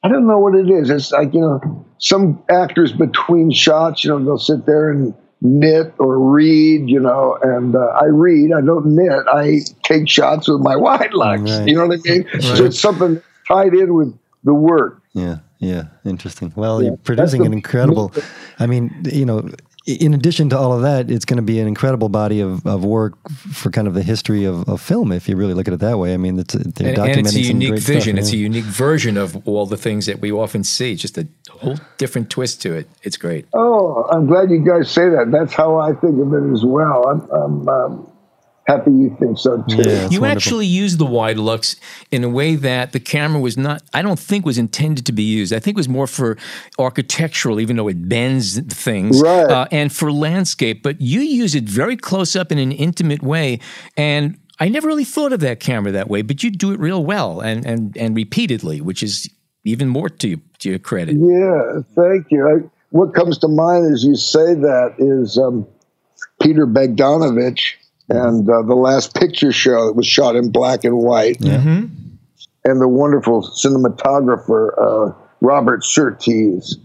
I 0.04 0.10
don't 0.10 0.28
know 0.28 0.40
what 0.40 0.56
it 0.56 0.68
is. 0.68 0.90
It's 0.90 1.12
like, 1.12 1.34
you 1.34 1.42
know, 1.42 1.86
some 2.00 2.44
actors 2.50 2.92
between 2.92 3.52
shots, 3.52 4.04
you 4.04 4.10
know, 4.10 4.26
they'll 4.26 4.40
sit 4.40 4.66
there 4.66 4.90
and 4.90 5.14
knit 5.42 5.94
or 5.98 6.20
read, 6.20 6.90
you 6.90 7.00
know, 7.00 7.38
and 7.42 7.76
uh, 7.76 7.80
I 7.80 8.06
read, 8.06 8.54
I 8.54 8.62
don't 8.62 8.86
knit, 8.96 9.26
I 9.28 9.62
take 9.84 10.08
shots 10.08 10.48
with 10.48 10.62
my 10.62 10.76
Widelux. 10.86 11.60
Right. 11.60 11.68
You 11.68 11.76
know 11.76 11.88
what 11.88 12.00
I 12.06 12.12
mean? 12.12 12.28
So 12.42 12.66
it's 12.66 12.80
something 12.80 13.22
tied 13.48 13.74
in 13.74 13.94
with 13.94 14.18
the 14.44 14.54
work. 14.54 15.02
Yeah, 15.14 15.38
yeah, 15.60 15.86
interesting. 16.06 16.54
Well, 16.56 16.82
Yeah, 16.82 16.90
you're 16.90 16.98
producing 16.98 17.46
an 17.46 17.54
incredible. 17.54 18.14
I 18.60 18.68
mean, 18.68 19.04
you 19.12 19.26
know, 19.26 19.48
in 19.86 20.14
addition 20.14 20.50
to 20.50 20.58
all 20.58 20.74
of 20.74 20.84
that, 20.84 21.10
it's 21.10 21.26
going 21.26 21.38
to 21.38 21.44
be 21.44 21.60
an 21.60 21.68
incredible 21.68 22.10
body 22.10 22.40
of, 22.40 22.66
of 22.68 22.86
work 22.86 23.14
for 23.30 23.72
kind 23.72 23.88
of 23.88 23.96
the 23.96 24.04
history 24.04 24.46
of, 24.46 24.68
of 24.70 24.80
film, 24.80 25.12
if 25.12 25.28
you 25.28 25.36
really 25.36 25.56
look 25.56 25.68
at 25.68 25.74
it 25.74 25.80
that 25.80 25.98
way. 25.98 26.14
I 26.14 26.18
mean, 26.18 26.38
it's 26.38 26.54
they're 26.54 26.90
And, 26.90 26.98
documenting 26.98 27.18
and 27.18 27.28
it's 27.28 27.36
a 27.36 27.42
unique 27.42 27.80
vision. 27.80 28.16
Stuff, 28.16 28.24
It's 28.26 28.34
a 28.34 28.38
unique 28.38 28.66
version 28.66 29.18
of 29.18 29.48
all 29.48 29.66
the 29.66 29.78
things 29.78 30.06
that 30.06 30.20
we 30.20 30.32
often 30.32 30.64
see. 30.64 30.96
Just 30.96 31.18
a 31.18 31.28
whole 31.50 31.78
different 31.98 32.30
twist 32.30 32.62
to 32.62 32.74
it. 32.76 32.88
It's 33.02 33.18
great. 33.18 33.48
Oh, 33.54 34.04
I'm 34.12 34.28
glad 34.28 34.52
you 34.52 34.64
guys 34.64 34.92
say 34.92 35.10
that. 35.10 35.32
That's 35.32 35.54
how 35.54 35.78
I 35.80 35.94
think 35.94 36.20
of 36.20 36.34
it 36.34 36.54
as 36.54 36.64
well. 36.64 37.08
I'm, 37.08 37.22
I'm 37.32 37.70
um, 37.70 38.11
happy 38.72 38.92
you 38.92 39.16
think 39.20 39.38
so 39.38 39.64
too. 39.70 39.78
Yeah, 39.78 39.84
you 39.84 40.22
wonderful. 40.22 40.26
actually 40.26 40.66
used 40.66 40.98
the 41.00 41.06
Widelux 41.06 41.76
in 42.12 42.24
a 42.24 42.30
way 42.30 42.56
that 42.56 42.92
the 42.92 43.00
camera 43.00 43.40
was 43.40 43.58
not, 43.58 43.84
I 43.94 44.02
don't 44.02 44.20
think 44.20 44.46
was 44.46 44.58
intended 44.58 45.06
to 45.06 45.12
be 45.12 45.24
used. 45.24 45.54
I 45.54 45.60
think 45.60 45.76
it 45.76 45.80
was 45.80 45.90
more 45.90 46.08
for 46.08 46.38
architectural, 46.80 47.60
even 47.60 47.76
though 47.78 47.88
it 47.88 48.08
bends 48.10 48.60
things, 48.74 49.22
Right. 49.22 49.50
uh, 49.50 49.68
and 49.72 49.92
for 49.92 50.12
landscape. 50.12 50.84
But 50.84 51.02
you 51.02 51.22
use 51.22 51.56
it 51.56 51.66
very 51.66 51.98
close 51.98 52.36
up 52.36 52.52
in 52.52 52.58
an 52.58 52.72
intimate 52.72 53.22
way. 53.22 53.60
And 53.98 54.38
I 54.60 54.70
never 54.70 54.88
really 54.88 55.06
thought 55.06 55.34
of 55.34 55.40
that 55.42 55.60
camera 55.60 55.92
that 55.92 56.08
way, 56.10 56.22
but 56.22 56.44
you 56.44 56.52
do 56.52 56.72
it 56.72 56.80
real 56.80 57.04
well 57.04 57.42
and, 57.42 57.66
and, 57.66 57.98
and 57.98 58.16
repeatedly, 58.16 58.80
which 58.82 59.02
is 59.04 59.30
even 59.64 59.88
more 59.88 60.10
to, 60.10 60.28
you, 60.28 60.42
to 60.60 60.70
your 60.70 60.80
credit. 60.80 61.16
Yeah, 61.16 61.82
thank 61.96 62.28
you. 62.32 62.48
I, 62.48 62.70
what 62.90 63.14
comes 63.14 63.38
to 63.40 63.48
mind 63.48 63.92
as 63.94 64.04
you 64.04 64.16
say 64.16 64.54
that 64.54 64.96
is 64.98 65.38
um, 65.38 65.66
Peter 66.42 66.68
Bogdanovich 66.68 67.76
and 68.16 68.50
uh, 68.50 68.62
the 68.64 68.76
last 68.76 69.16
picture 69.16 69.52
show 69.52 69.88
that 69.88 69.94
was 69.94 70.06
shot 70.08 70.36
in 70.36 70.52
black 70.52 70.84
and 70.84 70.98
white, 70.98 71.40
Mm-hmm. 71.40 71.86
and 72.66 72.82
the 72.82 72.88
wonderful 72.88 73.42
cinematographer 73.42 74.72
uh, 74.78 75.14
Robert 75.42 75.84
Surtees. 75.84 76.78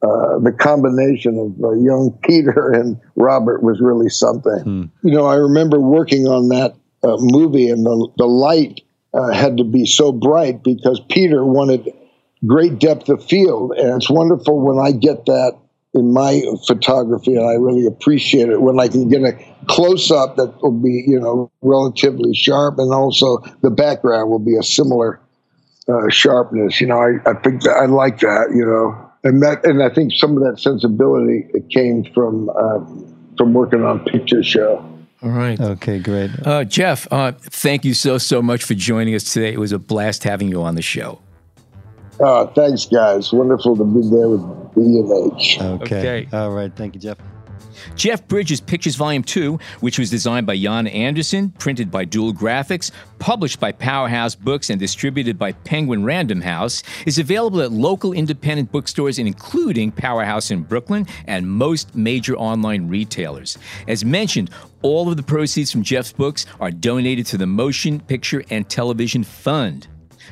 Uh, 0.00 0.38
the 0.38 0.52
combination 0.52 1.36
of 1.38 1.64
uh, 1.64 1.72
young 1.72 2.16
Peter 2.22 2.70
and 2.70 3.00
Robert 3.16 3.64
was 3.64 3.80
really 3.80 4.08
something. 4.08 4.90
You 5.02 5.10
know, 5.10 5.26
I 5.26 5.34
remember 5.34 5.80
working 5.80 6.28
on 6.28 6.48
that 6.50 6.74
uh, 7.02 7.16
movie, 7.18 7.68
and 7.68 7.84
the 7.84 8.08
the 8.16 8.26
light 8.26 8.80
uh, 9.12 9.32
had 9.32 9.56
to 9.56 9.64
be 9.64 9.86
so 9.86 10.12
bright 10.12 10.62
because 10.62 11.00
Peter 11.08 11.44
wanted 11.44 11.88
great 12.46 12.78
depth 12.78 13.08
of 13.08 13.24
field, 13.24 13.72
and 13.72 13.96
it's 14.00 14.08
wonderful 14.08 14.60
when 14.60 14.78
I 14.78 14.92
get 14.92 15.26
that 15.26 15.58
in 15.94 16.12
my 16.12 16.42
photography, 16.66 17.34
and 17.34 17.46
I 17.46 17.54
really 17.54 17.86
appreciate 17.86 18.48
it 18.48 18.60
when 18.60 18.78
I 18.78 18.88
can 18.88 19.08
get 19.08 19.22
a 19.22 19.32
close 19.66 20.10
up 20.10 20.36
that 20.36 20.62
will 20.62 20.72
be, 20.72 21.04
you 21.06 21.18
know, 21.18 21.50
relatively 21.62 22.34
sharp, 22.34 22.78
and 22.78 22.92
also 22.92 23.38
the 23.62 23.70
background 23.70 24.30
will 24.30 24.38
be 24.38 24.56
a 24.56 24.62
similar 24.62 25.20
uh, 25.88 26.08
sharpness. 26.10 26.80
You 26.80 26.88
know, 26.88 26.98
I, 26.98 27.30
I 27.30 27.34
think 27.34 27.62
that 27.62 27.76
I 27.76 27.86
like 27.86 28.20
that. 28.20 28.50
You 28.54 28.66
know, 28.66 29.10
and 29.24 29.42
that 29.42 29.64
and 29.64 29.82
I 29.82 29.88
think 29.88 30.12
some 30.14 30.36
of 30.36 30.42
that 30.44 30.60
sensibility 30.60 31.46
it 31.54 31.70
came 31.70 32.04
from 32.12 32.50
uh, 32.50 32.84
from 33.36 33.54
working 33.54 33.84
on 33.84 34.04
picture 34.04 34.42
show. 34.42 34.84
All 35.20 35.30
right. 35.30 35.60
Okay, 35.60 35.98
great. 35.98 36.30
Uh, 36.46 36.62
Jeff, 36.62 37.08
uh, 37.10 37.32
thank 37.32 37.84
you 37.84 37.92
so, 37.92 38.18
so 38.18 38.40
much 38.40 38.62
for 38.62 38.74
joining 38.74 39.16
us 39.16 39.32
today. 39.32 39.52
It 39.52 39.58
was 39.58 39.72
a 39.72 39.78
blast 39.78 40.22
having 40.22 40.48
you 40.48 40.62
on 40.62 40.76
the 40.76 40.82
show. 40.82 41.18
Uh, 42.20 42.46
thanks, 42.48 42.86
guys. 42.86 43.32
Wonderful 43.32 43.76
to 43.76 43.84
be 43.84 44.08
there 44.10 44.28
with 44.28 44.74
B 44.74 44.80
and 44.80 45.34
H. 45.36 45.58
Okay. 45.60 45.98
okay. 45.98 46.28
All 46.32 46.50
right. 46.50 46.74
Thank 46.74 46.94
you, 46.94 47.00
Jeff. 47.00 47.18
Jeff 47.94 48.26
Bridges 48.28 48.60
Pictures 48.60 48.96
Volume 48.96 49.22
2, 49.22 49.58
which 49.80 49.98
was 49.98 50.10
designed 50.10 50.46
by 50.46 50.56
Jan 50.56 50.86
Anderson, 50.86 51.50
printed 51.58 51.90
by 51.90 52.04
Dual 52.04 52.32
Graphics, 52.32 52.90
published 53.18 53.60
by 53.60 53.72
Powerhouse 53.72 54.34
Books, 54.34 54.70
and 54.70 54.78
distributed 54.78 55.38
by 55.38 55.52
Penguin 55.52 56.04
Random 56.04 56.40
House, 56.40 56.82
is 57.06 57.18
available 57.18 57.60
at 57.60 57.72
local 57.72 58.12
independent 58.12 58.72
bookstores, 58.72 59.18
including 59.18 59.92
Powerhouse 59.92 60.50
in 60.50 60.62
Brooklyn 60.62 61.06
and 61.26 61.48
most 61.48 61.94
major 61.94 62.36
online 62.36 62.88
retailers. 62.88 63.58
As 63.86 64.04
mentioned, 64.04 64.50
all 64.82 65.08
of 65.08 65.16
the 65.16 65.22
proceeds 65.22 65.72
from 65.72 65.82
Jeff's 65.82 66.12
books 66.12 66.46
are 66.60 66.70
donated 66.70 67.26
to 67.26 67.36
the 67.36 67.46
Motion 67.46 68.00
Picture 68.00 68.44
and 68.50 68.68
Television 68.68 69.24
Fund. 69.24 69.88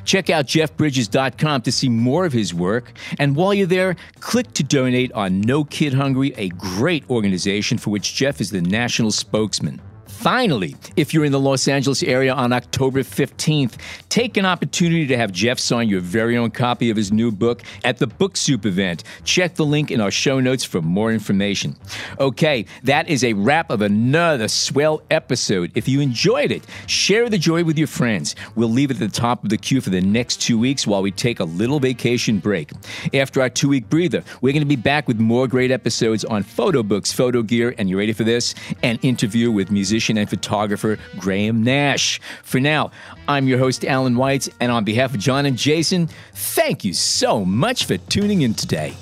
Check 0.07 0.29
out 0.29 0.45
jeffbridges.com 0.47 1.63
to 1.63 1.71
see 1.71 1.89
more 1.89 2.25
of 2.25 2.31
his 2.31 2.53
work. 2.53 2.93
And 3.19 3.35
while 3.35 3.53
you're 3.53 3.67
there, 3.67 3.97
click 4.21 4.53
to 4.53 4.63
donate 4.63 5.11
on 5.11 5.41
No 5.41 5.65
Kid 5.65 5.93
Hungry, 5.93 6.33
a 6.37 6.47
great 6.47 7.07
organization 7.09 7.77
for 7.77 7.89
which 7.89 8.15
Jeff 8.15 8.39
is 8.39 8.49
the 8.49 8.61
national 8.61 9.11
spokesman. 9.11 9.81
Finally, 10.27 10.75
if 10.97 11.13
you're 11.13 11.23
in 11.23 11.31
the 11.31 11.39
Los 11.39 11.69
Angeles 11.69 12.03
area 12.03 12.33
on 12.33 12.51
October 12.51 12.99
15th, 12.99 13.75
take 14.09 14.35
an 14.35 14.45
opportunity 14.45 15.07
to 15.07 15.15
have 15.15 15.31
Jeff 15.31 15.57
sign 15.57 15.87
your 15.87 16.01
very 16.01 16.35
own 16.35 16.51
copy 16.51 16.89
of 16.89 16.97
his 16.97 17.13
new 17.13 17.31
book 17.31 17.63
at 17.85 17.97
the 17.97 18.07
Book 18.07 18.35
Soup 18.35 18.65
event. 18.65 19.05
Check 19.23 19.55
the 19.55 19.65
link 19.65 19.89
in 19.89 20.01
our 20.01 20.11
show 20.11 20.41
notes 20.41 20.65
for 20.65 20.81
more 20.81 21.13
information. 21.13 21.77
Okay, 22.19 22.65
that 22.83 23.07
is 23.07 23.23
a 23.23 23.31
wrap 23.31 23.71
of 23.71 23.81
another 23.81 24.49
swell 24.49 25.01
episode. 25.09 25.71
If 25.75 25.87
you 25.87 26.01
enjoyed 26.01 26.51
it, 26.51 26.65
share 26.87 27.29
the 27.29 27.37
joy 27.37 27.63
with 27.63 27.77
your 27.77 27.87
friends. 27.87 28.35
We'll 28.55 28.67
leave 28.67 28.91
it 28.91 28.95
at 28.95 28.99
the 28.99 29.07
top 29.07 29.45
of 29.45 29.49
the 29.49 29.57
queue 29.57 29.79
for 29.79 29.91
the 29.91 30.01
next 30.01 30.41
two 30.41 30.59
weeks 30.59 30.85
while 30.85 31.01
we 31.01 31.11
take 31.11 31.39
a 31.39 31.45
little 31.45 31.79
vacation 31.79 32.39
break. 32.39 32.71
After 33.13 33.39
our 33.39 33.49
two 33.49 33.69
week 33.69 33.89
breather, 33.89 34.25
we're 34.41 34.51
going 34.51 34.59
to 34.59 34.65
be 34.65 34.75
back 34.75 35.07
with 35.07 35.21
more 35.21 35.47
great 35.47 35.71
episodes 35.71 36.25
on 36.25 36.43
photo 36.43 36.83
books, 36.83 37.13
photo 37.13 37.43
gear, 37.43 37.73
and 37.77 37.89
you 37.89 37.97
ready 37.97 38.11
for 38.11 38.25
this? 38.25 38.55
An 38.83 38.99
interview 39.03 39.53
with 39.53 39.71
musician 39.71 40.16
and 40.17 40.29
photographer 40.29 40.97
Graham 41.17 41.63
Nash. 41.63 42.19
For 42.43 42.59
now, 42.59 42.91
I'm 43.27 43.47
your 43.47 43.59
host, 43.59 43.85
Allan 43.85 44.15
Weitz, 44.15 44.49
and 44.59 44.71
on 44.71 44.83
behalf 44.83 45.13
of 45.13 45.19
John 45.19 45.45
and 45.45 45.57
Jason, 45.57 46.09
thank 46.33 46.83
you 46.83 46.93
so 46.93 47.45
much 47.45 47.85
for 47.85 47.97
tuning 47.97 48.41
in 48.41 48.53
today. 48.53 48.93